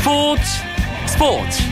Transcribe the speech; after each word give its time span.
스포츠 0.00 0.42
스포츠. 1.06 1.62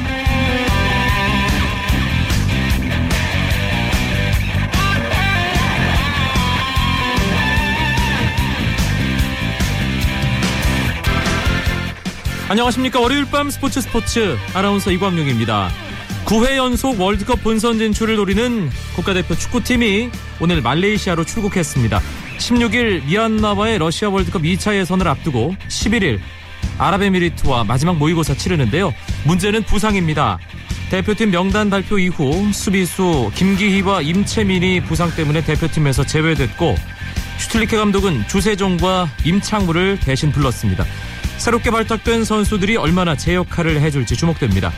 안녕하십니까. 12.50 13.00
월요일 13.00 13.24
밤 13.30 13.48
스포츠 13.48 13.80
스포츠. 13.80 14.36
아나운서 14.52 14.90
이광용입니다. 14.90 15.70
9회 16.26 16.56
연속 16.56 17.00
월드컵 17.00 17.42
본선 17.42 17.78
진출을 17.78 18.16
노리는 18.16 18.68
국가대표 18.94 19.34
축구팀이 19.36 20.10
오늘 20.38 20.60
말레이시아로 20.60 21.24
출국했습니다. 21.24 21.98
16일 22.38 23.06
미얀마와의 23.06 23.78
러시아 23.78 24.10
월드컵 24.10 24.42
2차 24.42 24.74
예선을 24.74 25.08
앞두고 25.08 25.56
11일 25.68 26.20
아랍에미리트와 26.78 27.64
마지막 27.64 27.96
모의고사 27.96 28.34
치르는데요 28.34 28.94
문제는 29.24 29.62
부상입니다 29.64 30.38
대표팀 30.90 31.30
명단 31.30 31.68
발표 31.68 31.98
이후 31.98 32.50
수비수 32.52 33.30
김기희와 33.34 34.00
임채민이 34.02 34.82
부상 34.84 35.10
때문에 35.10 35.44
대표팀에서 35.44 36.04
제외됐고 36.04 36.74
슈틀리케 37.38 37.76
감독은 37.76 38.26
주세종과 38.26 39.08
임창우를 39.24 40.00
대신 40.00 40.32
불렀습니다 40.32 40.84
새롭게 41.38 41.70
발탁된 41.70 42.24
선수들이 42.24 42.76
얼마나 42.76 43.16
제 43.16 43.34
역할을 43.34 43.80
해줄지 43.80 44.16
주목됩니다. 44.16 44.72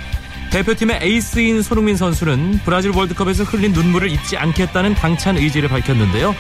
대표팀의 0.51 1.01
에이스인 1.03 1.63
손흥민 1.63 1.97
선수는 1.97 2.61
브라질 2.65 2.91
월드컵에서 2.91 3.45
흘린 3.45 3.73
눈물을 3.73 4.11
잊지 4.11 4.37
않겠다는 4.37 4.95
당찬 4.95 5.39
의지를 5.39 5.69
밝혔는데요. 5.69 6.35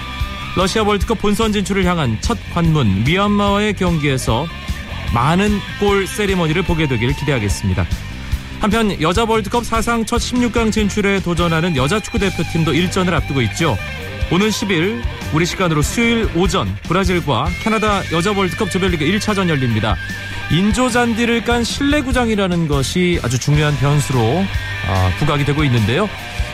러시아 0.57 0.83
월드컵 0.83 1.21
본선 1.21 1.53
진출을 1.53 1.85
향한 1.85 2.19
첫 2.21 2.37
관문 2.53 3.05
미얀마와의 3.05 3.75
경기에서 3.75 4.47
많은 5.15 5.59
골 5.79 6.07
세리머니를 6.07 6.63
보게 6.63 6.87
되길 6.87 7.15
기대하겠습니다. 7.15 7.87
한편 8.61 9.01
여자 9.01 9.25
월드컵 9.25 9.65
사상 9.65 10.05
첫 10.05 10.19
16강 10.19 10.71
진출에 10.71 11.21
도전하는 11.21 11.77
여자 11.77 11.99
축구 11.99 12.19
대표팀도 12.19 12.75
일전을 12.75 13.15
앞두고 13.15 13.41
있죠. 13.43 13.77
오는 14.31 14.49
10일 14.49 15.03
우리 15.33 15.47
시간으로 15.47 15.83
수요일 15.83 16.29
오전 16.37 16.73
브라질과 16.85 17.49
캐나다 17.63 18.03
여자 18.13 18.33
월드컵 18.33 18.71
조별리그 18.71 19.05
1차전 19.05 19.49
열립니다. 19.49 19.97
인조 20.53 20.91
잔디를 20.91 21.45
깐 21.45 21.65
실내 21.65 22.01
구장이라는 22.03 22.69
것이 22.69 23.19
아주 23.23 23.39
중요한 23.39 23.77
변수로 23.79 24.45
아, 24.89 25.11
부각이 25.19 25.45
되고 25.45 25.65
있는데요. 25.65 26.09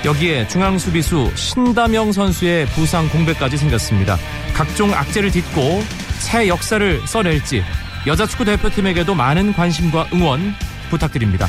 여기에 0.05 0.49
중앙 0.49 0.79
수비수 0.79 1.33
신다명 1.35 2.13
선수의 2.13 2.67
부상 2.67 3.09
공백까지 3.09 3.57
생겼습니다. 3.57 4.17
각종 4.55 4.93
악재를 4.95 5.31
딛고 5.31 5.83
새 6.19 6.49
역사를 6.49 7.03
써낼지 7.07 7.65
여자 8.07 8.25
축구 8.25 8.45
대표팀에게도 8.45 9.17
많은 9.17 9.53
관심과 9.53 10.11
응원 10.13 10.55
부탁드립니다. 10.91 11.49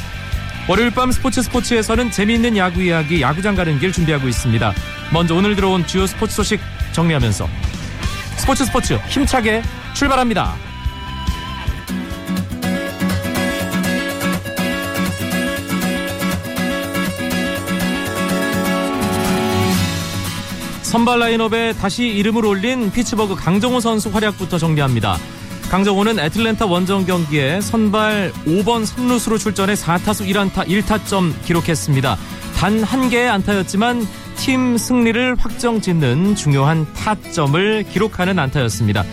월요일 0.68 0.90
밤 0.90 1.12
스포츠 1.12 1.44
스포츠에서는 1.44 2.10
재미있는 2.10 2.58
야구 2.58 2.82
이야기 2.82 3.22
야구장 3.22 3.56
가는 3.56 3.78
길 3.80 3.92
준비하고 3.92 4.28
있습니다. 4.28 4.74
먼저 5.14 5.36
오늘 5.36 5.56
들어온 5.56 5.86
주요 5.86 6.08
스포츠 6.08 6.36
소식 6.36 6.60
정리하면서 6.94 7.48
스포츠 8.38 8.66
스포츠 8.66 8.96
힘차게 9.08 9.62
출발합니다. 9.94 10.56
선발 20.82 21.20
라인업에 21.20 21.74
다시 21.74 22.08
이름을 22.08 22.46
올린 22.46 22.92
피츠버그 22.92 23.36
강정호 23.36 23.80
선수 23.80 24.10
활약부터 24.10 24.58
정리합니다. 24.58 25.18
강정호는 25.70 26.18
애틀랜타 26.20 26.66
원정 26.66 27.06
경기에 27.06 27.60
선발 27.60 28.32
5번 28.46 28.86
3루수로 28.86 29.38
출전해 29.38 29.74
4타수 29.74 30.26
1안타 30.28 30.66
1타점 30.68 31.34
기록했습니다. 31.44 32.18
단 32.56 32.84
한 32.84 33.10
개의 33.10 33.30
안타였지만 33.30 34.08
팀 34.38 34.78
승리를 34.78 35.36
확정 35.38 35.82
짓는 35.82 36.36
중요한 36.36 36.92
타점을 36.94 37.84
기록하는 37.84 38.40
안타였습니다. 38.40 39.04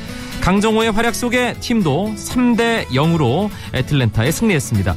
강정호의 0.42 0.92
활약 0.92 1.14
속에 1.14 1.54
팀도 1.60 2.14
3대 2.16 2.86
0으로 2.86 3.50
애틀랜타에 3.74 4.30
승리했습니다. 4.30 4.94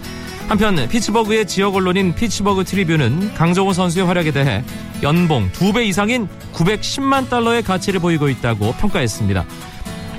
한편 0.47 0.87
피츠버그의 0.87 1.47
지역 1.47 1.75
언론인 1.75 2.13
피츠버그 2.13 2.65
트리뷴은 2.65 3.33
강정호 3.33 3.73
선수의 3.73 4.05
활약에 4.05 4.31
대해 4.31 4.63
연봉 5.03 5.49
2배 5.53 5.85
이상인 5.87 6.29
910만 6.53 7.29
달러의 7.29 7.63
가치를 7.63 7.99
보이고 7.99 8.29
있다고 8.29 8.73
평가했습니다. 8.73 9.45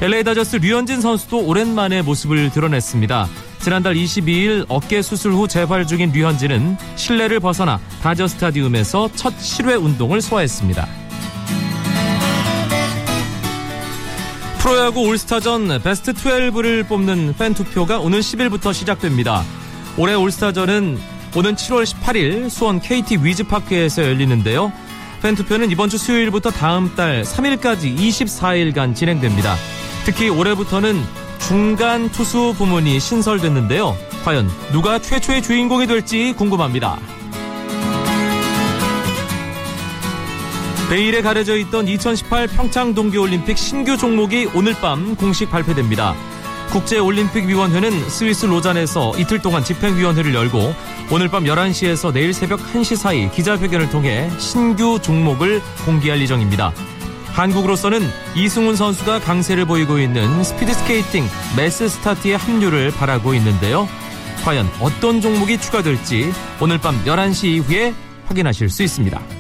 LA 0.01 0.23
다저스 0.23 0.57
류현진 0.57 1.01
선수도 1.01 1.45
오랜만에 1.45 2.03
모습을 2.03 2.51
드러냈습니다. 2.51 3.29
지난달 3.59 3.95
22일 3.95 4.65
어깨 4.69 5.03
수술 5.03 5.33
후 5.33 5.49
재활 5.49 5.89
중인 5.89 6.13
류현진은 6.13 6.77
실내를 6.95 7.41
벗어나 7.41 7.81
다저 8.01 8.29
스타디움에서 8.29 9.11
첫 9.17 9.35
실외 9.41 9.75
운동을 9.75 10.21
소화했습니다. 10.21 10.87
프로야구 14.59 15.01
올스타전 15.01 15.83
베스트 15.83 16.13
12를 16.13 16.87
뽑는 16.87 17.35
팬 17.37 17.53
투표가 17.55 17.99
오늘 17.99 18.21
10일부터 18.21 18.73
시작됩니다. 18.73 19.43
올해 19.97 20.15
올스타전은 20.15 20.99
오는 21.35 21.55
7월 21.57 21.85
18일 21.85 22.51
수원 22.51 22.79
KT 22.79 23.19
위즈파크에서 23.23 24.05
열리는데요. 24.05 24.73
팬 25.23 25.35
투표는 25.35 25.73
이번 25.73 25.89
주 25.89 25.99
수요일부터 25.99 26.51
다음 26.53 26.95
달 26.95 27.23
3일까지 27.23 27.97
24일간 27.97 28.95
진행됩니다. 28.95 29.57
특히 30.09 30.31
올해부터는 30.31 31.05
중간 31.39 32.09
투수 32.09 32.55
부문이 32.57 32.99
신설됐는데요. 32.99 33.95
과연 34.25 34.51
누가 34.73 34.99
최초의 34.99 35.43
주인공이 35.43 35.87
될지 35.87 36.33
궁금합니다. 36.33 36.99
베일에 40.89 41.21
가려져 41.21 41.59
있던 41.59 41.89
2018 41.89 42.47
평창 42.47 42.95
동계올림픽 42.95 43.59
신규 43.59 43.99
종목이 43.99 44.49
오늘 44.55 44.73
밤 44.81 45.15
공식 45.15 45.51
발표됩니다. 45.51 46.15
국제올림픽위원회는 46.71 48.09
스위스 48.09 48.47
로잔에서 48.47 49.13
이틀 49.19 49.43
동안 49.43 49.63
집행위원회를 49.63 50.35
열고 50.35 50.75
오늘 51.13 51.29
밤 51.29 51.45
11시에서 51.45 52.15
내일 52.15 52.33
새벽 52.33 52.61
1시 52.61 52.97
사이 52.97 53.31
기자회견을 53.31 53.91
통해 53.91 54.31
신규 54.39 54.99
종목을 55.03 55.61
공개할 55.85 56.19
예정입니다. 56.23 56.73
한국으로서는 57.39 58.01
이승훈 58.35 58.75
선수가 58.75 59.21
강세를 59.21 59.65
보이고 59.65 60.01
있는 60.01 60.43
스피드스케이팅 60.43 61.25
매스 61.57 61.89
스타트의 61.89 62.37
합류를 62.37 62.91
바라고 62.91 63.33
있는데요. 63.35 63.89
과연 64.45 64.67
어떤 64.81 65.21
종목이 65.21 65.59
추가될지 65.59 66.33
오늘 66.61 66.79
밤 66.79 66.97
11시 67.05 67.45
이후에 67.45 67.95
확인하실 68.27 68.69
수 68.69 68.83
있습니다. 68.83 69.38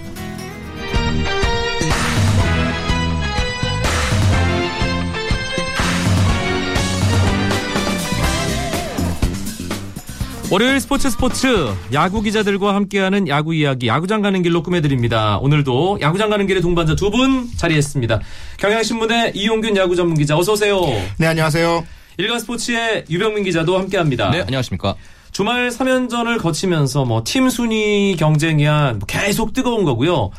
월요일 10.50 10.80
스포츠 10.80 11.10
스포츠 11.10 11.46
야구 11.92 12.22
기자들과 12.22 12.74
함께하는 12.74 13.28
야구 13.28 13.54
이야기 13.54 13.86
야구장 13.86 14.22
가는 14.22 14.42
길로 14.42 14.62
꾸며드립니다. 14.62 15.36
오늘도 15.38 15.98
야구장 16.00 16.30
가는 16.30 16.46
길의 16.46 16.62
동반자 16.62 16.94
두 16.96 17.10
분 17.10 17.48
자리했습니다. 17.56 18.20
경향신문의 18.58 19.32
이용균 19.34 19.76
야구 19.76 19.94
전문 19.96 20.16
기자 20.16 20.36
어서 20.38 20.52
오세요. 20.52 20.80
네 21.18 21.26
안녕하세요. 21.26 21.84
일간 22.16 22.38
스포츠의 22.40 23.04
유병민 23.10 23.44
기자도 23.44 23.78
함께합니다. 23.78 24.30
네 24.30 24.40
안녕하십니까. 24.40 24.94
주말 25.32 25.68
3연전을 25.68 26.40
거치면서 26.40 27.04
뭐 27.04 27.22
팀 27.24 27.50
순위 27.50 28.16
경쟁이야 28.18 28.92
뭐 28.94 29.00
계속 29.06 29.52
뜨거운 29.52 29.84
거고요. 29.84 30.30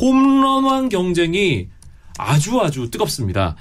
홈런왕 0.00 0.90
경쟁이 0.90 1.68
아주 2.18 2.60
아주 2.60 2.90
뜨겁습니다. 2.90 3.56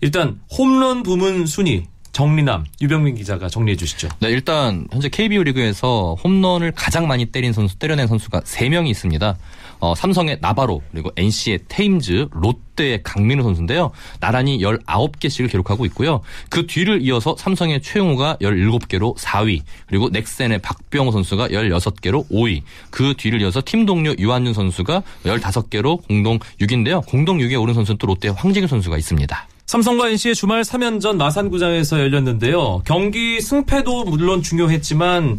일단 0.00 0.40
홈런 0.56 1.02
부문 1.04 1.46
순위 1.46 1.84
정리남 2.18 2.64
유병민 2.80 3.14
기자가 3.14 3.48
정리해 3.48 3.76
주시죠. 3.76 4.08
네, 4.18 4.30
일단 4.30 4.88
현재 4.90 5.08
KBO 5.08 5.44
리그에서 5.44 6.16
홈런을 6.24 6.72
가장 6.72 7.06
많이 7.06 7.26
때린 7.26 7.52
선수 7.52 7.78
때려낸 7.78 8.08
선수가 8.08 8.40
3명이 8.40 8.88
있습니다. 8.88 9.36
어, 9.78 9.94
삼성의 9.94 10.38
나바로 10.40 10.82
그리고 10.90 11.12
NC의 11.14 11.60
테임즈, 11.68 12.30
롯데의 12.32 13.04
강민우 13.04 13.44
선수인데요. 13.44 13.92
나란히 14.18 14.58
19개씩을 14.58 15.48
기록하고 15.48 15.84
있고요. 15.86 16.22
그 16.50 16.66
뒤를 16.66 17.02
이어서 17.02 17.36
삼성의 17.38 17.82
최용우가 17.82 18.38
17개로 18.40 19.16
4위, 19.16 19.60
그리고 19.86 20.08
넥센의 20.08 20.58
박병호 20.58 21.12
선수가 21.12 21.50
16개로 21.50 22.28
5위. 22.30 22.62
그 22.90 23.14
뒤를 23.16 23.40
이어서 23.42 23.62
팀 23.64 23.86
동료 23.86 24.12
유한윤 24.18 24.54
선수가 24.54 25.04
15개로 25.22 26.04
공동 26.08 26.40
6위인데요. 26.60 27.06
공동 27.06 27.38
6위에 27.38 27.62
오른 27.62 27.74
선수는 27.74 27.98
또 27.98 28.08
롯데의 28.08 28.34
황재균 28.34 28.66
선수가 28.66 28.98
있습니다. 28.98 29.46
삼성과 29.68 30.08
NC의 30.08 30.34
주말 30.34 30.62
3연전 30.62 31.16
마산구장에서 31.16 32.00
열렸는데요. 32.00 32.80
경기 32.86 33.38
승패도 33.38 34.04
물론 34.04 34.42
중요했지만 34.42 35.38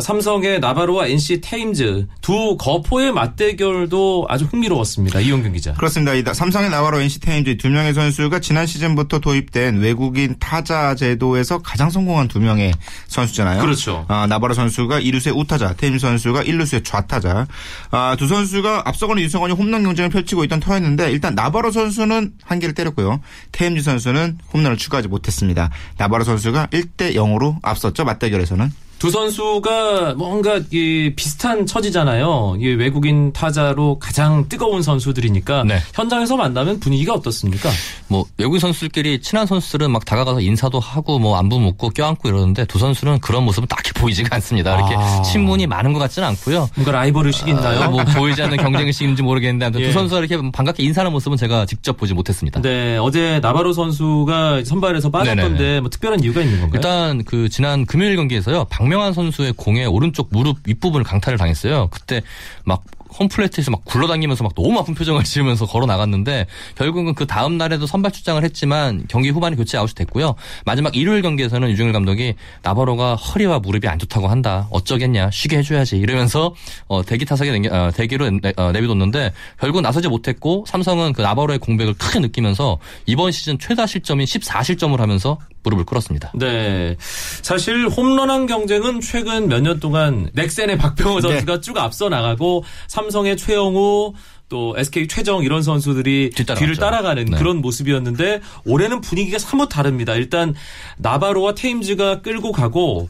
삼성의 0.00 0.60
나바로와 0.60 1.06
NC 1.08 1.40
테임즈 1.40 2.06
두 2.20 2.56
거포의 2.58 3.12
맞대결도 3.12 4.26
아주 4.28 4.44
흥미로웠습니다. 4.44 5.20
이용균 5.20 5.52
기자. 5.52 5.74
그렇습니다. 5.74 6.14
이 6.14 6.22
삼성의 6.22 6.70
나바로 6.70 7.00
NC 7.00 7.20
테임즈 7.20 7.56
두 7.56 7.68
명의 7.68 7.94
선수가 7.94 8.40
지난 8.40 8.66
시즌부터 8.66 9.18
도입된 9.18 9.78
외국인 9.78 10.36
타자 10.38 10.94
제도에서 10.94 11.58
가장 11.58 11.90
성공한 11.90 12.28
두 12.28 12.40
명의 12.40 12.72
선수잖아요. 13.08 13.60
그렇죠. 13.60 14.04
아, 14.08 14.26
나바로 14.26 14.54
선수가 14.54 15.00
2루수의 15.00 15.36
우타자, 15.36 15.74
테임즈 15.74 15.98
선수가 15.98 16.44
1루수의 16.44 16.84
좌타자. 16.84 17.46
아, 17.90 18.16
두 18.18 18.26
선수가 18.28 18.82
앞서거는 18.86 19.22
유성원이 19.22 19.54
홈런 19.54 19.82
경쟁을 19.82 20.10
펼치고 20.10 20.44
있던 20.44 20.60
터였는데 20.60 21.10
일단 21.10 21.34
나바로 21.34 21.70
선수는 21.70 22.32
한 22.42 22.58
개를 22.58 22.74
때렸고요. 22.74 23.20
테임즈 23.52 23.82
선수는 23.82 24.38
홈런을 24.52 24.76
추가하지 24.76 25.08
못했습니다. 25.08 25.70
나바로 25.96 26.24
선수가 26.24 26.68
1대 26.68 27.14
0으로 27.14 27.56
앞섰죠. 27.62 28.04
맞대결에서는. 28.04 28.83
두 29.04 29.10
선수가 29.10 30.14
뭔가 30.14 30.58
이 30.70 31.12
비슷한 31.14 31.66
처지잖아요. 31.66 32.56
이 32.58 32.68
외국인 32.68 33.34
타자로 33.34 33.98
가장 33.98 34.48
뜨거운 34.48 34.80
선수들이니까 34.80 35.64
네. 35.64 35.78
현장에서 35.92 36.38
만나면 36.38 36.80
분위기가 36.80 37.12
어떻습니까? 37.12 37.68
뭐 38.08 38.24
외국인 38.38 38.60
선수들끼리 38.60 39.20
친한 39.20 39.46
선수들은 39.46 39.90
막 39.90 40.06
다가가서 40.06 40.40
인사도 40.40 40.80
하고 40.80 41.18
뭐 41.18 41.36
안부 41.36 41.60
묻고 41.60 41.90
껴안고 41.90 42.30
이러는데 42.30 42.64
두 42.64 42.78
선수는 42.78 43.18
그런 43.18 43.44
모습은 43.44 43.68
딱히 43.68 43.92
보이지가 44.00 44.36
않습니다. 44.36 44.74
이렇게 44.74 44.94
아. 44.96 45.20
친분이 45.20 45.66
많은 45.66 45.92
것 45.92 45.98
같지는 45.98 46.26
않고요. 46.28 46.70
뭔가 46.74 46.92
라이벌 46.92 47.26
의식이 47.26 47.50
있나요? 47.50 47.82
아, 47.82 47.88
뭐 47.88 48.02
보이지 48.04 48.40
않는 48.40 48.56
경쟁 48.56 48.86
의식인지 48.86 49.22
모르겠는데 49.22 49.80
예. 49.84 49.86
두 49.88 49.92
선수가 49.92 50.18
이렇게 50.24 50.50
반갑게 50.50 50.82
인사하는 50.82 51.12
모습은 51.12 51.36
제가 51.36 51.66
직접 51.66 51.98
보지 51.98 52.14
못했습니다. 52.14 52.62
네, 52.62 52.96
어제 52.96 53.38
나바로 53.40 53.74
선수가 53.74 54.64
선발에서 54.64 55.10
빠졌던데. 55.10 55.80
뭐 55.80 55.90
특별한 55.90 56.24
이유가 56.24 56.40
있는 56.40 56.58
건가요? 56.62 56.78
일단 56.78 57.22
그 57.24 57.50
지난 57.50 57.84
금요일 57.84 58.16
경기에서요 58.16 58.64
박명 58.70 58.93
환 59.00 59.12
선수의 59.12 59.52
공에 59.54 59.84
오른쪽 59.84 60.28
무릎 60.30 60.58
윗부분을 60.66 61.04
강타를 61.04 61.38
당했어요. 61.38 61.88
그때 61.90 62.22
막 62.64 62.82
홈플레이트에서 63.16 63.70
막 63.70 63.84
굴러다니면서 63.84 64.42
막 64.42 64.54
너무 64.56 64.76
아픈 64.80 64.92
표정을 64.94 65.22
지으면서 65.24 65.66
걸어 65.66 65.86
나갔는데 65.86 66.46
결국은 66.74 67.14
그 67.14 67.26
다음 67.28 67.56
날에도 67.58 67.86
선발 67.86 68.10
출장을 68.10 68.42
했지만 68.42 69.04
경기 69.08 69.30
후반에 69.30 69.54
교체 69.54 69.78
아웃이 69.78 69.94
됐고요. 69.94 70.34
마지막 70.64 70.96
일요일 70.96 71.22
경기에서는 71.22 71.70
유중일 71.70 71.92
감독이 71.92 72.34
나바로가 72.62 73.14
허리와 73.14 73.60
무릎이 73.60 73.86
안 73.86 74.00
좋다고 74.00 74.26
한다. 74.26 74.66
어쩌겠냐 74.70 75.30
쉬게 75.30 75.58
해줘야지 75.58 75.96
이러면서 75.98 76.54
어, 76.88 77.04
대기 77.04 77.24
타석에 77.24 77.52
내겨- 77.52 77.72
어, 77.72 77.90
대기로 77.92 78.28
내, 78.30 78.52
어, 78.56 78.72
내비뒀는데 78.72 79.32
결국 79.60 79.82
나서지 79.82 80.08
못했고 80.08 80.64
삼성은 80.66 81.12
그 81.12 81.22
나바로의 81.22 81.60
공백을 81.60 81.94
크게 81.94 82.18
느끼면서 82.18 82.78
이번 83.06 83.30
시즌 83.30 83.60
최다 83.60 83.86
실점인 83.86 84.26
14실점을 84.26 84.96
하면서 84.98 85.38
무릎을 85.64 85.84
꿇었습니다. 85.84 86.32
네. 86.34 86.96
사실 87.42 87.88
홈런왕 87.88 88.46
경쟁은 88.46 89.00
최근 89.00 89.48
몇 89.48 89.60
년 89.64 89.80
동안 89.80 90.28
넥센의 90.34 90.76
박병호 90.78 91.20
네. 91.20 91.28
선수가 91.28 91.60
쭉 91.60 91.78
앞서 91.78 92.08
나가고 92.08 92.64
삼성의 92.88 93.36
최영우 93.38 94.12
또 94.50 94.74
SK 94.76 95.08
최정 95.08 95.42
이런 95.42 95.62
선수들이 95.62 96.30
뒤따라갔죠. 96.36 96.60
뒤를 96.60 96.76
따라가는 96.76 97.24
네. 97.24 97.36
그런 97.38 97.62
모습이었는데 97.62 98.40
올해는 98.66 99.00
분위기가 99.00 99.38
사뭇 99.38 99.68
다릅니다. 99.68 100.14
일단 100.14 100.54
나바로와 100.98 101.54
테임즈가 101.54 102.20
끌고 102.20 102.52
가고 102.52 103.08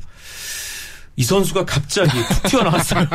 이 1.17 1.23
선수가 1.23 1.65
갑자기 1.65 2.11
툭 2.11 2.43
튀어나왔어요. 2.51 3.07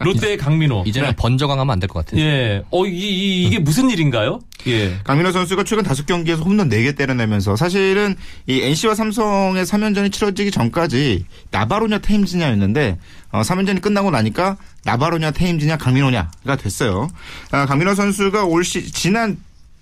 롯데의 0.00 0.36
강민호. 0.36 0.82
이제는 0.86 1.14
번져강하면 1.16 1.72
안 1.72 1.78
될 1.80 1.88
것 1.88 2.04
같아요. 2.04 2.20
예. 2.20 2.62
어, 2.70 2.84
이, 2.86 2.90
이, 2.90 3.44
이 3.44 3.50
게 3.50 3.58
무슨 3.60 3.88
일인가요? 3.88 4.40
예. 4.66 4.98
강민호 5.04 5.30
선수가 5.30 5.62
최근 5.64 5.84
다섯 5.84 6.06
경기에서 6.06 6.42
홈런 6.42 6.68
4개 6.68 6.96
때려내면서 6.96 7.54
사실은 7.54 8.16
이 8.48 8.60
NC와 8.60 8.94
삼성의 8.96 9.64
3연전이 9.64 10.12
치러지기 10.12 10.50
전까지 10.50 11.24
나바로냐 11.52 11.98
테임즈냐였는데 11.98 12.98
어, 13.30 13.42
3연전이 13.42 13.80
끝나고 13.80 14.10
나니까 14.10 14.56
나바로냐 14.84 15.30
테임즈냐 15.30 15.76
강민호냐가 15.76 16.56
됐어요. 16.56 17.08
아, 17.52 17.66
강민호 17.66 17.94
선수가 17.94 18.44
올 18.44 18.64
시, 18.64 18.90
지난 18.90 19.36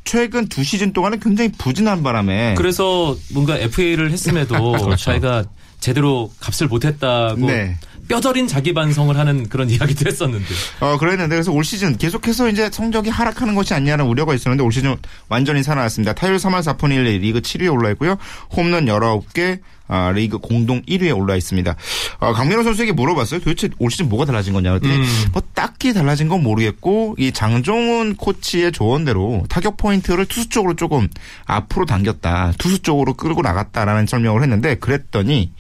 최근 0.05 0.49
두 0.51 0.63
시즌 0.63 0.93
동안은 0.93 1.19
굉장히 1.21 1.51
부진한 1.53 2.03
바람에 2.03 2.57
그래서 2.59 3.17
뭔가 3.33 3.57
FA를 3.57 4.11
했음에도 4.11 4.55
그렇죠. 4.85 4.97
자기가 4.97 5.45
제대로 5.85 6.31
값을 6.41 6.67
못했다고 6.69 7.45
네. 7.47 7.77
뼈저린 8.09 8.47
자기 8.47 8.73
반성을 8.75 9.17
하는 9.17 9.49
그런 9.49 9.69
이야기도 9.71 10.09
했었는데. 10.09 10.47
어, 10.81 10.99
그랬는데 10.99 11.35
그래서 11.35 11.53
올 11.53 11.65
시즌 11.65 11.97
계속해서 11.97 12.49
이제 12.49 12.71
성적이 12.71 13.11
하락하는 13.11 13.55
것이 13.55 13.75
아니냐는 13.75 14.07
우려가 14.07 14.35
있었는데 14.35 14.63
올 14.63 14.73
시즌 14.73 14.97
완전히 15.29 15.63
살아났습니다. 15.63 16.13
타율 16.15 16.37
3할 16.37 16.61
4푼 16.61 16.91
1리 16.91 17.21
리그 17.21 17.41
7위에 17.41 17.73
올라 17.73 17.91
있고요. 17.91 18.17
홈런 18.51 18.87
19개 18.87 19.61
아, 19.87 20.13
리그 20.13 20.39
공동 20.39 20.81
1위에 20.83 21.17
올라 21.17 21.37
있습니다. 21.37 21.77
어, 22.21 22.33
강민호 22.33 22.63
선수에게 22.63 22.93
물어봤어요. 22.93 23.41
도대체 23.41 23.69
올 23.79 23.91
시즌 23.91 24.09
뭐가 24.09 24.25
달라진 24.25 24.55
거냐 24.55 24.71
그랬더니 24.71 24.97
음. 24.97 25.05
뭐 25.33 25.43
딱히 25.53 25.93
달라진 25.93 26.29
건 26.29 26.43
모르겠고 26.43 27.17
이 27.19 27.33
장종훈 27.33 28.17
코치의 28.17 28.73
조언대로 28.73 29.45
타격 29.49 29.77
포인트를 29.77 30.25
투수 30.27 30.49
쪽으로 30.49 30.75
조금 30.75 31.09
앞으로 31.45 31.85
당겼다. 31.85 32.53
투수 32.57 32.81
쪽으로 32.81 33.15
끌고 33.15 33.43
나갔다라는 33.43 34.07
설명을 34.07 34.43
했는데 34.43 34.77
그랬더니 34.77 35.53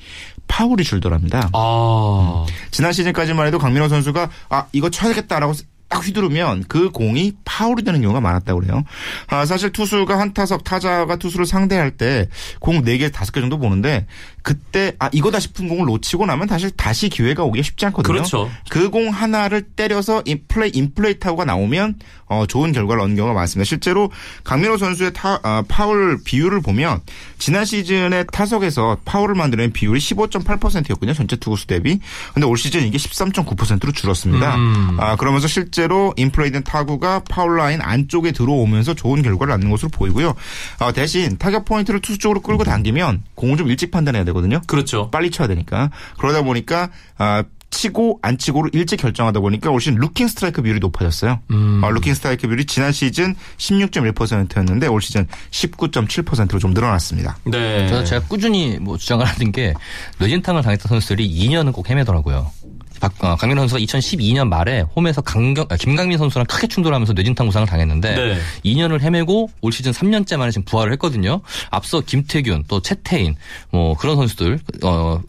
파울이 0.48 0.84
줄더랍니다. 0.84 1.50
아. 1.52 2.46
지난 2.70 2.92
시즌까지만 2.92 3.46
해도 3.46 3.58
강민호 3.58 3.88
선수가 3.88 4.30
아 4.50 4.66
이거 4.72 4.90
쳐야겠다라고 4.90 5.52
딱 5.88 6.04
휘두르면 6.06 6.64
그 6.68 6.90
공이 6.90 7.32
파울이 7.44 7.84
되는 7.84 8.00
경우가 8.00 8.20
많았다고 8.20 8.60
그래요. 8.60 8.82
아, 9.28 9.44
사실 9.46 9.70
투수가 9.70 10.18
한 10.18 10.32
타석 10.34 10.64
타자가 10.64 11.16
투수를 11.16 11.46
상대할 11.46 11.90
때 11.92 12.28
공 12.60 12.82
4개, 12.82 13.10
5개 13.10 13.40
정도 13.40 13.58
보는데 13.58 14.06
그때 14.42 14.92
아 14.98 15.08
이거다 15.12 15.40
싶은 15.40 15.68
공을 15.68 15.86
놓치고 15.86 16.26
나면 16.26 16.48
사실 16.48 16.70
다시 16.70 17.08
기회가 17.08 17.42
오기가 17.44 17.62
쉽지 17.62 17.86
않거든요. 17.86 18.12
그렇죠. 18.14 18.50
그 18.68 18.90
공 18.94 19.08
하나를 19.08 19.62
때려서 19.62 20.22
인플레이 20.26 20.70
인플레이 20.74 21.18
타구가 21.18 21.44
나오면 21.44 21.96
어, 22.26 22.46
좋은 22.46 22.72
결과를 22.72 23.02
얻는 23.02 23.16
경우가 23.16 23.34
많습니다. 23.34 23.66
실제로 23.68 24.10
강민호 24.44 24.76
선수의 24.78 25.12
타, 25.12 25.40
아, 25.42 25.62
파울 25.68 26.18
비율을 26.24 26.60
보면 26.62 27.00
지난 27.38 27.64
시즌에 27.64 28.24
타석에서 28.32 28.98
파울을 29.04 29.34
만드는 29.34 29.72
비율이 29.72 29.98
15.8%였거든요. 30.00 31.12
전체 31.12 31.36
투구수 31.36 31.66
대비. 31.66 31.98
근데 32.32 32.46
올 32.46 32.56
시즌 32.56 32.82
이게 32.86 32.96
13.9%로 32.98 33.92
줄었습니다. 33.92 34.54
음. 34.56 34.96
아, 35.00 35.16
그러면서 35.16 35.48
실제 35.48 35.73
로 35.82 36.14
인플레이된 36.16 36.62
타구가 36.62 37.24
파울 37.28 37.56
라인 37.56 37.82
안쪽에 37.82 38.32
들어오면서 38.32 38.94
좋은 38.94 39.22
결과를 39.22 39.50
낳는 39.52 39.70
것으로 39.70 39.90
보이고요. 39.90 40.34
어, 40.80 40.92
대신 40.92 41.36
타격 41.36 41.64
포인트를 41.64 42.00
투수 42.00 42.18
쪽으로 42.18 42.40
끌고 42.40 42.64
당기면 42.64 43.22
공을 43.34 43.56
좀 43.56 43.68
일찍 43.68 43.90
판단해야 43.90 44.24
되거든요. 44.24 44.60
그렇죠. 44.66 45.10
빨리 45.10 45.30
쳐야 45.30 45.48
되니까. 45.48 45.90
그러다 46.16 46.42
보니까 46.42 46.90
아, 47.18 47.42
치고 47.74 48.20
안 48.22 48.38
치고를 48.38 48.70
일찍 48.72 48.98
결정하다 48.98 49.40
보니까 49.40 49.70
올 49.70 49.80
시즌 49.80 49.96
루킹 49.96 50.28
스트라이크 50.28 50.62
비율이 50.62 50.80
높아졌어요. 50.80 51.40
음. 51.50 51.82
어, 51.82 51.90
루킹 51.90 52.14
스트라이크 52.14 52.46
비율이 52.46 52.64
지난 52.66 52.92
시즌 52.92 53.34
16.1%였는데 53.58 54.86
올 54.86 55.02
시즌 55.02 55.26
19.7%로 55.50 56.58
좀 56.58 56.72
늘어났습니다. 56.72 57.36
네. 57.44 57.86
그래서 57.86 58.04
제가 58.04 58.26
꾸준히 58.26 58.78
뭐 58.78 58.96
주장을 58.96 59.24
하는 59.24 59.52
게 59.52 59.74
뇌진탕을 60.18 60.62
당했던 60.62 60.88
선수들이 60.88 61.28
2년은 61.28 61.72
꼭 61.72 61.90
헤매더라고요. 61.90 62.50
박, 63.04 63.12
어, 63.22 63.36
강민호 63.36 63.60
선수가 63.62 63.80
2012년 63.80 64.48
말에 64.48 64.80
홈에서 64.96 65.20
강경, 65.20 65.66
아, 65.68 65.76
김강민 65.76 66.16
선수랑 66.16 66.46
크게 66.46 66.66
충돌하면서 66.68 67.12
뇌진탕 67.12 67.46
부상을 67.46 67.68
당했는데 67.68 68.14
네. 68.14 68.38
2년을 68.64 69.02
헤매고 69.02 69.50
올 69.60 69.72
시즌 69.72 69.92
3년째 69.92 70.38
만에 70.38 70.50
지금 70.50 70.64
부활을 70.64 70.92
했거든요. 70.92 71.42
앞서 71.70 72.00
김태균 72.00 72.64
또 72.66 72.80
채태인 72.80 73.36
뭐 73.70 73.94
그런 73.94 74.16
선수들 74.16 74.58
어 74.84 75.20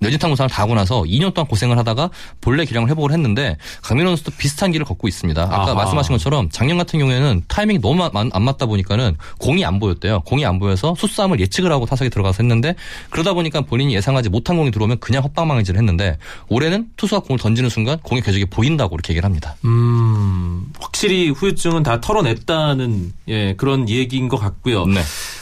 뇌진탕 0.00 0.30
부상을 0.30 0.48
다 0.50 0.62
하고 0.62 0.74
나서 0.74 1.02
2년 1.02 1.32
동안 1.34 1.46
고생을 1.46 1.78
하다가 1.78 2.10
본래 2.40 2.64
기량을 2.64 2.88
회복을 2.90 3.12
했는데 3.12 3.56
강민호 3.82 4.10
선수도 4.10 4.32
비슷한 4.36 4.72
길을 4.72 4.86
걷고 4.86 5.08
있습니다. 5.08 5.42
아까 5.42 5.62
아하. 5.62 5.74
말씀하신 5.74 6.12
것처럼 6.14 6.48
작년 6.50 6.78
같은 6.78 6.98
경우에는 6.98 7.44
타이밍이 7.48 7.80
너무 7.80 8.04
안, 8.04 8.30
안 8.32 8.42
맞다 8.42 8.66
보니까는 8.66 9.16
공이 9.38 9.64
안 9.64 9.78
보였대요. 9.78 10.20
공이 10.20 10.44
안 10.44 10.58
보여서 10.58 10.94
수싸움을 10.96 11.40
예측을 11.40 11.70
하고 11.70 11.86
타석에 11.86 12.08
들어가서 12.08 12.42
했는데 12.42 12.74
그러다 13.10 13.34
보니까 13.34 13.60
본인이 13.60 13.94
예상하지 13.94 14.30
못한 14.30 14.56
공이 14.56 14.70
들어오면 14.70 15.00
그냥 15.00 15.22
헛방망이질을 15.22 15.78
했는데 15.78 16.18
올해는 16.48 16.88
투수가 16.96 17.20
공을 17.20 17.38
던지는 17.38 17.70
순간 17.70 17.98
공의 18.00 18.22
궤적이 18.22 18.46
보인다고 18.46 18.96
이렇게 18.96 19.12
얘기를 19.12 19.24
합니다. 19.24 19.56
음, 19.64 20.66
확실히 20.80 21.30
후유증은 21.30 21.82
다 21.82 22.00
털어냈다는 22.00 23.12
예, 23.28 23.54
그런 23.54 23.88
얘기인 23.88 24.28
것 24.28 24.38
같고요. 24.38 24.86
네. 24.86 25.00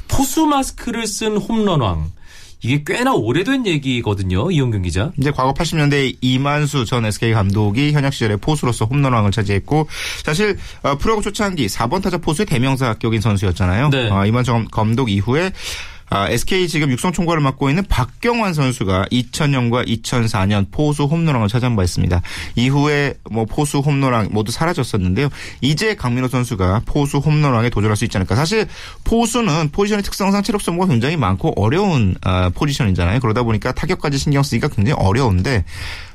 포수 0.09 0.47
마스크를 0.47 1.07
쓴 1.07 1.37
홈런왕. 1.37 2.18
이게 2.61 2.83
꽤나 2.85 3.15
오래된 3.15 3.67
얘기거든요. 3.67 4.51
이용균 4.51 4.83
기자. 4.83 5.13
이제 5.19 5.31
과거 5.31 5.55
80년대 5.55 6.17
이만수 6.21 6.85
전 6.85 7.05
SK 7.05 7.33
감독이 7.33 7.93
현역 7.93 8.13
시절에 8.13 8.37
포수로서 8.37 8.85
홈런왕을 8.87 9.31
차지했고 9.31 9.89
사실 10.25 10.57
어, 10.83 10.97
프로야구 10.97 11.23
초창기 11.23 11.67
4번 11.67 12.03
타자 12.03 12.19
포수의 12.19 12.47
대명사 12.47 12.95
격인 12.95 13.21
선수였잖아요. 13.21 13.91
네. 13.91 14.11
어, 14.11 14.27
이만수 14.27 14.65
감독 14.73 15.11
이후에 15.11 15.53
아, 16.11 16.29
SK 16.29 16.69
지금 16.69 16.91
육성 16.91 17.13
총괄을 17.13 17.41
맡고 17.41 17.69
있는 17.69 17.85
박경환 17.85 18.55
선수가 18.55 19.07
2000년과 19.11 19.87
2004년 19.87 20.67
포수 20.71 21.05
홈런왕을 21.05 21.49
차지한 21.49 21.77
바 21.77 21.85
있습니다. 21.85 22.23
이후에 22.57 23.15
뭐 23.31 23.45
포수 23.45 23.79
홈런왕 23.79 24.29
모두 24.31 24.53
사라졌었는데요. 24.53 25.29
이제 25.61 25.95
강민호 25.95 26.29
선수가 26.29 26.83
포수 26.87 27.19
홈런왕에 27.19 27.71
도전할 27.71 27.97
수 27.97 28.05
있지 28.05 28.17
않을까. 28.17 28.37
사실 28.37 28.67
포수는 29.05 29.71
포지션의 29.71 30.03
특성상 30.03 30.43
체력 30.43 30.63
소모가 30.63 30.87
굉장히 30.89 31.17
많고 31.17 31.53
어려운 31.57 32.15
아, 32.23 32.51
포지션이잖아요. 32.51 33.21
그러다 33.21 33.43
보니까 33.43 33.73
타격까지 33.73 34.19
신경 34.19 34.43
쓰기가 34.43 34.69
굉장히 34.69 35.01
어려운데 35.01 35.65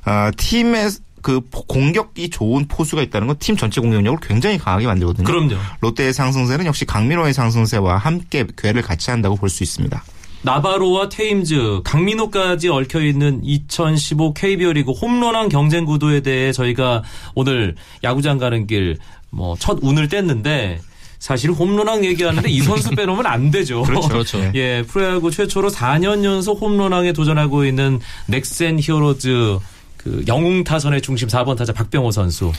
아, 0.06 0.32
팀의 0.36 0.90
그 1.24 1.42
공격이 1.50 2.30
좋은 2.30 2.68
포수가 2.68 3.02
있다는 3.02 3.28
건 3.28 3.38
팀 3.40 3.58
전체 3.58 3.82
공격력을 3.82 4.20
굉장히 4.22 4.60
강하게 4.60 4.86
만들거든요. 4.86 5.26
그럼요. 5.26 5.56
롯데의 5.82 6.14
상승세는 6.14 6.68
역시 6.68 6.86
강민호의 6.86 7.34
상승세와 7.34 7.98
함께 7.98 8.46
궤를 8.56 8.84
같이 8.84 9.10
한다고 9.10 9.36
볼 9.36 9.50
수 9.50 9.64
있습니다. 9.64 10.04
나바로와 10.44 11.08
테임즈, 11.10 11.82
강민호까지 11.86 12.68
얽혀 12.70 13.02
있는 13.02 13.40
2015 13.44 14.34
KBO 14.34 14.74
리그 14.74 14.92
홈런왕 14.92 15.48
경쟁 15.50 15.86
구도에 15.86 16.20
대해 16.20 16.52
저희가 16.52 17.02
오늘 17.34 17.76
야구장 18.04 18.38
가는 18.38 18.68
길 18.68 18.98
뭐 19.32 19.56
첫 19.58 19.80
운을 19.82 20.10
뗐는데 20.10 20.78
사실 21.20 21.52
홈런왕 21.52 22.04
얘기하는데 22.06 22.50
이 22.50 22.60
선수 22.62 22.90
빼놓으면 22.96 23.26
안 23.26 23.50
되죠. 23.52 23.82
그렇죠. 23.84 24.08
그렇죠. 24.10 24.40
예, 24.56 24.84
프로야구 24.86 25.32
최초로 25.32 25.70
4년 25.72 26.24
연속 26.26 26.62
홈런왕에 26.62 27.14
도전하고 27.14 27.66
있는 27.66 28.00
넥센 28.28 28.78
히어로즈 28.80 29.58
그 30.04 30.24
영웅 30.28 30.64
타선의 30.64 31.02
중심 31.02 31.30
4번 31.30 31.58
타자 31.58 31.72
박병호 31.72 32.12
선수. 32.12 32.52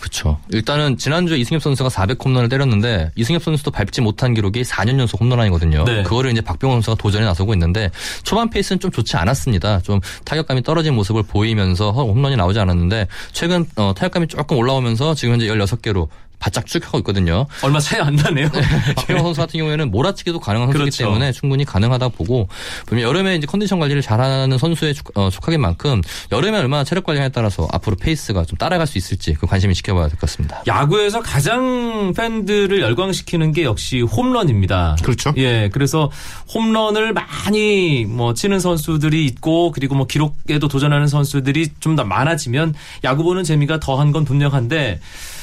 그렇죠. 0.00 0.38
일단은 0.50 0.96
지난주에 0.96 1.36
이승엽 1.38 1.62
선수가 1.62 1.88
400홈런을 1.88 2.48
때렸는데 2.48 3.10
이승엽 3.16 3.42
선수도 3.42 3.70
밟지 3.70 4.00
못한 4.00 4.34
기록이 4.34 4.62
4년 4.62 4.98
연속 4.98 5.20
홈런왕이거든요. 5.20 5.84
네. 5.84 6.02
그거를 6.04 6.30
이제 6.30 6.40
박병호 6.40 6.74
선수가 6.76 6.96
도전에 6.96 7.24
나서고 7.24 7.52
있는데 7.54 7.90
초반 8.22 8.50
페이스는 8.50 8.78
좀 8.78 8.90
좋지 8.90 9.16
않았습니다. 9.16 9.80
좀 9.80 10.00
타격감이 10.24 10.62
떨어진 10.62 10.94
모습을 10.94 11.24
보이면서 11.24 11.90
홈런이 11.90 12.36
나오지 12.36 12.58
않았는데 12.60 13.08
최근 13.32 13.66
어, 13.76 13.92
타격감이 13.96 14.28
조금 14.28 14.56
올라오면서 14.58 15.14
지금 15.14 15.34
현재 15.34 15.46
16개로 15.46 16.08
바짝 16.42 16.66
추격하고 16.66 16.98
있거든요. 16.98 17.46
얼마 17.62 17.78
차이 17.78 18.00
안 18.00 18.16
나네요. 18.16 18.48
박병호 18.96 19.22
선수 19.22 19.40
같은 19.40 19.58
경우에는 19.60 19.92
몰아치기도 19.92 20.40
가능한 20.40 20.68
선수이기 20.72 20.90
그렇죠. 20.96 21.04
때문에 21.04 21.30
충분히 21.30 21.64
가능하다 21.64 22.08
보고 22.08 22.48
보면 22.86 23.04
여름에 23.04 23.36
이제 23.36 23.46
컨디션 23.46 23.78
관리를 23.78 24.02
잘하는 24.02 24.58
선수의 24.58 24.94
촉- 24.94 25.16
어, 25.16 25.30
만큼 25.58 26.02
여름에 26.32 26.58
얼마나 26.58 26.82
체력 26.82 27.04
관리에 27.04 27.28
따라서 27.28 27.68
앞으로 27.70 27.94
페이스가 27.96 28.44
좀 28.44 28.56
따라갈 28.58 28.88
수 28.88 28.98
있을지 28.98 29.34
그 29.34 29.46
관심이 29.46 29.72
지켜봐야 29.74 30.08
될 30.08 30.16
것 30.18 30.22
같습니다. 30.22 30.62
야구에서 30.66 31.20
가장 31.20 32.12
팬들을 32.16 32.80
열광시키는 32.80 33.52
게 33.52 33.62
역시 33.62 34.00
홈런입니다. 34.00 34.96
그렇죠. 35.02 35.32
예, 35.36 35.70
그래서 35.72 36.10
홈런을 36.52 37.12
많이 37.12 38.04
뭐 38.04 38.34
치는 38.34 38.58
선수들이 38.58 39.24
있고 39.26 39.70
그리고 39.70 39.94
뭐 39.94 40.06
기록에도 40.06 40.66
도전하는 40.66 41.06
선수들이 41.06 41.68
좀 41.78 41.92
더 41.92 42.04
많아지면 42.04 42.72
야구 43.04 43.22
보는 43.22 43.44
재미가 43.44 43.78
더한 43.78 44.12
건 44.12 44.24
분명한데 44.24 44.98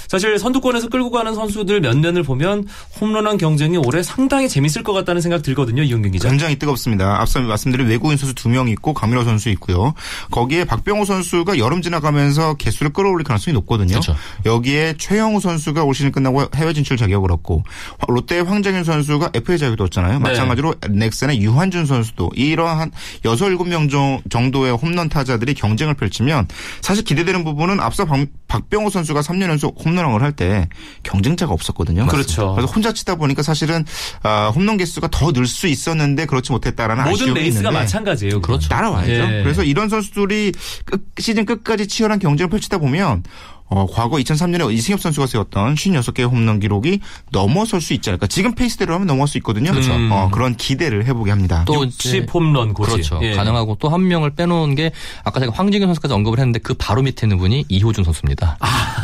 사실 0.10 0.38
선두권에서 0.40 0.90
끌고 0.90 1.12
가는 1.12 1.34
선수들 1.36 1.82
몇 1.82 1.96
년을 1.96 2.24
보면 2.24 2.66
홈런왕 3.00 3.38
경쟁이 3.38 3.78
올해 3.78 4.02
상당히 4.04 4.50
재밌을 4.50 4.82
것 4.84 4.92
같다는 4.92 5.22
생각 5.22 5.44
들거든요, 5.44 5.84
이용경 5.84 6.12
기자. 6.12 6.28
굉장히 6.28 6.58
뜨겁습니다. 6.58 7.22
앞서 7.22 7.40
말씀드린 7.40 7.88
외국인 7.88 8.18
선수 8.18 8.34
두 8.36 8.50
명 8.50 8.68
있고 8.70 8.94
강민호 8.96 9.24
선수 9.24 9.50
있고요. 9.50 9.94
거기에 10.32 10.66
박병호 10.66 11.06
선수가 11.06 11.60
여름 11.60 11.84
지나가면서 11.84 12.56
개수를 12.56 12.92
끌어올릴 12.92 13.24
가능성이 13.24 13.54
높거든요. 13.54 13.90
그렇죠. 14.00 14.16
여기에 14.46 14.96
최영우 14.98 15.40
선수가 15.40 15.84
올 15.84 15.94
시즌 15.94 16.12
끝나고 16.12 16.48
해외 16.56 16.74
진출 16.74 16.98
자격을 16.98 17.32
얻고 17.32 17.64
롯데의 18.08 18.44
황정윤 18.44 18.84
선수가 18.84 19.30
FA 19.36 19.60
자격도 19.60 19.84
얻잖아요. 19.84 20.14
네. 20.14 20.20
마찬가지로 20.20 20.74
넥센의 20.90 21.40
유한준 21.42 21.86
선수도 21.86 22.32
이러한 22.34 22.92
6, 23.24 23.32
7명 23.36 23.92
정- 23.92 24.20
정도의 24.32 24.72
홈런 24.76 25.08
타자들이 25.10 25.54
경쟁을 25.54 25.94
펼치면 25.94 26.48
사실 26.82 27.04
기대되는 27.04 27.44
부분은 27.44 27.80
앞서 27.80 28.06
박, 28.06 28.26
박병호 28.50 28.90
선수가 28.90 29.22
3년 29.22 29.44
연속 29.50 29.80
홈런왕을 29.86 30.22
할 30.22 30.34
때 30.34 30.68
경쟁자가 31.04 31.54
없었거든요. 31.54 32.08
그렇죠. 32.08 32.54
그래서 32.56 32.72
혼자 32.72 32.92
치다 32.94 33.16
보니까 33.16 33.42
사실은 33.44 33.86
아, 34.24 34.52
홈런 34.54 34.76
개수가 34.78 35.08
더 35.12 35.32
늘 35.32 35.46
수 35.48 35.68
있었는데 35.68 36.26
그렇지 36.26 36.52
못했다라는 36.52 37.04
모든 37.06 37.14
아쉬움이 37.26 37.40
레이스가 37.40 37.70
있는데 37.70 37.80
마찬가지예요. 37.80 38.42
그렇죠. 38.42 38.68
따라와야죠. 38.70 39.12
예. 39.12 39.44
그래서 39.44 39.64
이런 39.64 39.88
선수들이 39.90 40.52
끝, 40.86 41.06
시즌 41.20 41.46
끝까지 41.46 41.88
치열한 41.88 42.20
경쟁을 42.20 42.50
펼치다 42.50 42.80
보면 42.80 43.24
어, 43.70 43.86
과거 43.92 44.18
2003년에 44.18 44.72
이승엽 44.74 45.00
선수가 45.00 45.28
세웠던 45.28 45.76
56개의 45.76 46.30
홈런 46.30 46.60
기록이 46.60 47.00
넘어설 47.32 47.82
수 47.82 47.94
있지 47.94 48.10
않을까. 48.10 48.28
지금 48.28 48.54
페이스대로 48.56 48.94
하면 48.96 49.08
넘어갈 49.08 49.28
수 49.28 49.38
있거든요. 49.38 49.72
그렇죠. 49.72 49.94
어, 50.12 50.30
그런 50.32 50.56
기대를 50.56 51.06
해보게 51.06 51.30
합니다. 51.32 51.64
또 51.68 51.86
60 51.86 52.34
홈런 52.34 52.74
고지. 52.74 52.92
그렇죠. 52.92 53.20
예. 53.22 53.36
가능하고 53.36 53.76
또 53.80 53.90
한 53.90 54.08
명을 54.08 54.32
빼놓은 54.32 54.76
게 54.76 54.92
아까 55.24 55.40
제가 55.40 55.52
황진균 55.56 55.88
선수까지 55.90 56.14
언급을 56.14 56.38
했는데 56.40 56.60
그 56.60 56.74
바로 56.76 57.02
밑에 57.02 57.26
있는 57.26 57.38
분이 57.40 57.66
이호준 57.70 58.04
선수입니다. 58.04 58.58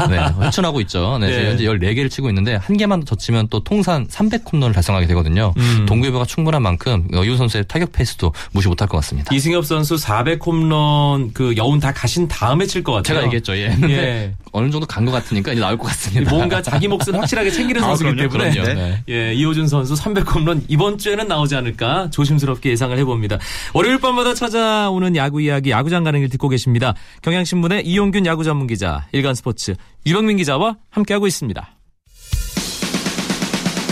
네, 0.10 0.46
회춘하고 0.46 0.80
있죠. 0.82 1.18
네, 1.20 1.28
네. 1.28 1.50
현재 1.50 1.64
14개를 1.66 2.10
치고 2.12 2.30
있는데 2.30 2.56
한 2.56 2.78
개만 2.78 3.00
더 3.04 3.16
젖히면 3.16 3.48
또 3.50 3.64
통산 3.64 4.08
300홈런을 4.08 4.74
달성하게 4.74 5.08
되거든요. 5.08 5.54
음. 5.58 5.86
동기부여가 5.88 6.26
충분한 6.26 6.62
만큼 6.62 7.08
어, 7.14 7.24
이호 7.24 7.36
선수의 7.38 7.66
타격 7.68 7.92
페이스도 7.94 8.32
무시 8.52 8.68
못할 8.68 8.88
것 8.88 8.98
같습니다. 8.98 9.34
이승엽 9.34 9.66
선수 9.66 9.98
400 9.98 10.46
홈런 10.46 11.34
그 11.34 11.56
여운 11.58 11.80
다 11.80 11.92
가신 11.92 12.28
다음에 12.28 12.66
칠 12.66 12.84
것 12.84 12.92
같아요. 12.94 13.16
제가 13.18 13.26
얘기했죠. 13.26 13.56
예. 13.58 13.76
예. 13.90 14.34
어느 14.56 14.70
정도 14.72 14.86
간 14.88 15.06
것 15.06 15.12
같으니까 15.12 15.52
이제 15.52 15.62
나올 15.62 15.78
것 15.78 15.86
같습니다. 15.88 16.32
뭔가 16.32 16.62
자기 16.62 16.88
몫은 16.88 17.14
확실하게 17.14 17.52
챙기는 17.52 17.84
아, 17.84 17.88
선수이기 17.88 18.16
그럼요, 18.16 18.32
때문에 18.32 18.52
그럼요. 18.52 18.74
네. 18.80 19.04
예, 19.10 19.34
이호준 19.36 19.68
선수 19.68 19.94
300홈런 19.94 20.64
이번 20.68 20.98
주에는 20.98 21.28
나오지 21.28 21.56
않을까 21.56 22.10
조심스럽게 22.10 22.72
예상을 22.72 22.98
해봅니다. 22.98 23.38
월요일 23.74 24.00
밤마다 24.00 24.34
찾아오는 24.34 25.16
야구 25.16 25.42
이야기 25.42 25.70
야구장 25.72 26.04
가는 26.04 26.20
길 26.22 26.30
듣고 26.30 26.50
계십니다. 26.50 26.94
경향신문의 27.22 27.86
이용균 27.86 28.26
야구 28.26 28.44
전문 28.44 28.66
기자, 28.68 29.06
일간스포츠 29.12 29.76
유병민 30.06 30.38
기자와 30.38 30.78
함께하고 30.90 31.28
있습니다. 31.28 31.70